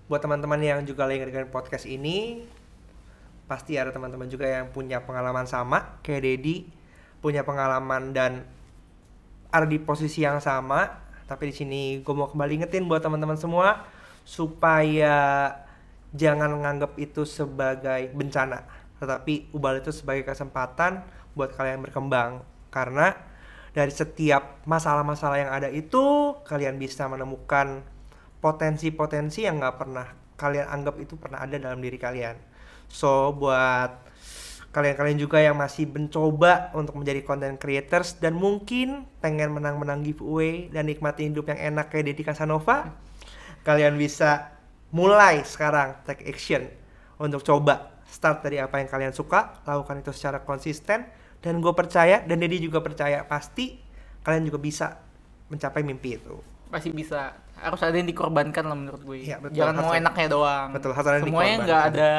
buat 0.06 0.21
teman-teman 0.21 0.62
yang 0.62 0.80
juga 0.86 1.04
lagi 1.10 1.26
dengerin 1.26 1.50
podcast 1.50 1.89
ini, 1.89 2.45
pasti 3.50 3.76
ada 3.76 3.89
teman-teman 3.89 4.30
juga 4.30 4.45
yang 4.45 4.69
punya 4.69 5.02
pengalaman 5.04 5.50
sama 5.50 6.00
kayak 6.06 6.21
Dedi, 6.24 6.69
punya 7.19 7.41
pengalaman 7.41 8.13
dan 8.13 8.45
ada 9.50 9.67
di 9.67 9.82
posisi 9.82 10.24
yang 10.24 10.39
sama. 10.39 11.04
Tapi 11.26 11.50
di 11.50 11.54
sini 11.58 11.82
gue 12.06 12.13
mau 12.13 12.30
kembali 12.30 12.62
ingetin 12.62 12.86
buat 12.86 13.02
teman-teman 13.02 13.36
semua 13.36 13.82
supaya 14.21 15.50
jangan 16.15 16.49
menganggap 16.56 16.95
itu 16.95 17.28
sebagai 17.28 18.10
bencana, 18.15 18.63
tetapi 18.97 19.51
ubah 19.51 19.84
itu 19.84 19.91
sebagai 19.91 20.23
kesempatan 20.23 21.04
buat 21.36 21.51
kalian 21.54 21.84
berkembang. 21.84 22.41
Karena 22.71 23.12
dari 23.75 23.91
setiap 23.91 24.63
masalah-masalah 24.63 25.38
yang 25.38 25.51
ada 25.51 25.67
itu 25.67 26.36
kalian 26.47 26.80
bisa 26.80 27.06
menemukan 27.12 27.84
potensi-potensi 28.39 29.43
yang 29.43 29.60
nggak 29.60 29.75
pernah 29.75 30.08
kalian 30.39 30.67
anggap 30.67 30.95
itu 30.99 31.19
pernah 31.19 31.43
ada 31.43 31.60
dalam 31.60 31.80
diri 31.84 31.99
kalian. 31.99 32.39
So 32.88 33.36
buat 33.36 34.06
kalian-kalian 34.75 35.19
juga 35.19 35.39
yang 35.39 35.56
masih 35.56 35.88
mencoba 35.88 36.71
untuk 36.75 36.99
menjadi 36.99 37.23
content 37.23 37.56
creators 37.56 38.19
dan 38.19 38.36
mungkin 38.36 39.08
pengen 39.23 39.56
menang-menang 39.56 40.04
giveaway 40.04 40.67
dan 40.67 40.91
nikmati 40.91 41.32
hidup 41.32 41.47
yang 41.51 41.75
enak 41.75 41.91
kayak 41.91 42.12
Deddy 42.12 42.23
Casanova, 42.28 42.91
kalian 43.63 43.95
bisa 43.95 44.54
mulai 44.95 45.43
sekarang 45.43 45.99
take 46.08 46.23
action 46.25 46.71
untuk 47.17 47.43
coba. 47.43 47.91
Start 48.08 48.39
dari 48.39 48.58
apa 48.58 48.79
yang 48.79 48.88
kalian 48.88 49.12
suka, 49.12 49.60
lakukan 49.67 49.99
itu 49.99 50.15
secara 50.15 50.39
konsisten 50.39 51.03
dan 51.43 51.60
gue 51.60 51.73
percaya 51.75 52.23
dan 52.23 52.39
Deddy 52.39 52.63
juga 52.63 52.79
percaya 52.79 53.27
pasti 53.27 53.75
kalian 54.23 54.47
juga 54.47 54.55
bisa 54.58 54.88
mencapai 55.45 55.84
mimpi 55.84 56.15
itu. 56.15 56.39
pasti 56.65 56.89
bisa. 56.89 57.36
Harus 57.55 57.79
ada 57.79 57.93
yang 57.93 58.03
dikorbankan 58.03 58.63
lah 58.63 58.75
menurut 58.75 58.99
gue 58.99 59.17
Iya, 59.21 59.39
betul. 59.39 59.55
jangan 59.58 59.73
mau 59.73 59.81
Harus 59.81 59.91
ada- 59.91 60.01
enaknya 60.01 60.27
doang. 60.27 60.67
Betul, 60.71 60.91
harus 60.91 61.08
ada 61.08 61.15
yang 61.15 61.25
semuanya 61.25 61.55
nggak 61.62 61.84
ada 61.88 62.12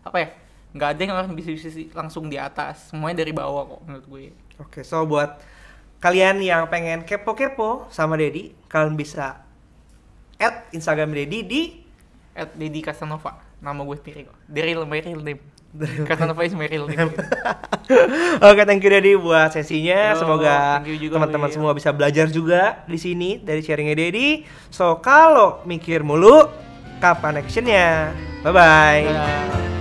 apa 0.00 0.16
ya 0.16 0.28
nggak 0.70 0.88
ada 0.88 1.00
yang 1.02 1.12
harus 1.12 1.30
bisa 1.34 1.50
bisa 1.50 1.68
langsung 1.92 2.24
di 2.26 2.36
atas. 2.36 2.88
Semuanya 2.88 3.16
dari 3.18 3.32
bawah 3.32 3.64
kok 3.66 3.80
menurut 3.82 4.06
gue 4.06 4.24
Oke, 4.58 4.80
so 4.80 5.04
buat 5.04 5.40
kalian 5.98 6.40
yang 6.40 6.64
pengen 6.66 7.00
kepo-kepo 7.02 7.88
sama 7.88 8.14
Dedi, 8.14 8.52
kalian 8.66 8.92
bisa 8.92 9.40
add 10.36 10.68
Instagram 10.70 11.12
Dedi 11.12 11.38
di 11.42 11.62
at 12.40 12.50
Dedi 12.56 12.80
Casanova 12.80 13.36
nama 13.60 13.84
gue 13.84 13.96
sendiri 14.00 14.32
kok 14.32 14.36
dari 14.48 14.72
my 14.72 15.00
real 15.04 15.20
name 15.20 15.40
Casanova 16.08 16.42
is 16.42 16.56
my 16.56 16.66
real 16.66 16.88
name 16.90 17.12
Oke, 18.46 18.62
thank 18.66 18.82
you 18.82 18.90
Dedi 18.90 19.18
buat 19.18 19.50
sesinya. 19.50 20.14
Yo, 20.14 20.22
Semoga 20.22 20.78
teman-teman 20.86 21.50
semua 21.50 21.74
bisa 21.74 21.90
belajar 21.90 22.30
juga 22.30 22.86
di 22.86 22.98
sini 22.98 23.38
dari 23.42 23.66
sharingnya 23.66 23.98
Dedi. 23.98 24.46
So, 24.70 25.02
kalau 25.02 25.62
mikir 25.66 26.06
mulu, 26.06 26.46
kapan 27.02 27.42
actionnya? 27.42 28.14
Bye-bye. 28.46 29.04
Dadah. 29.10 29.79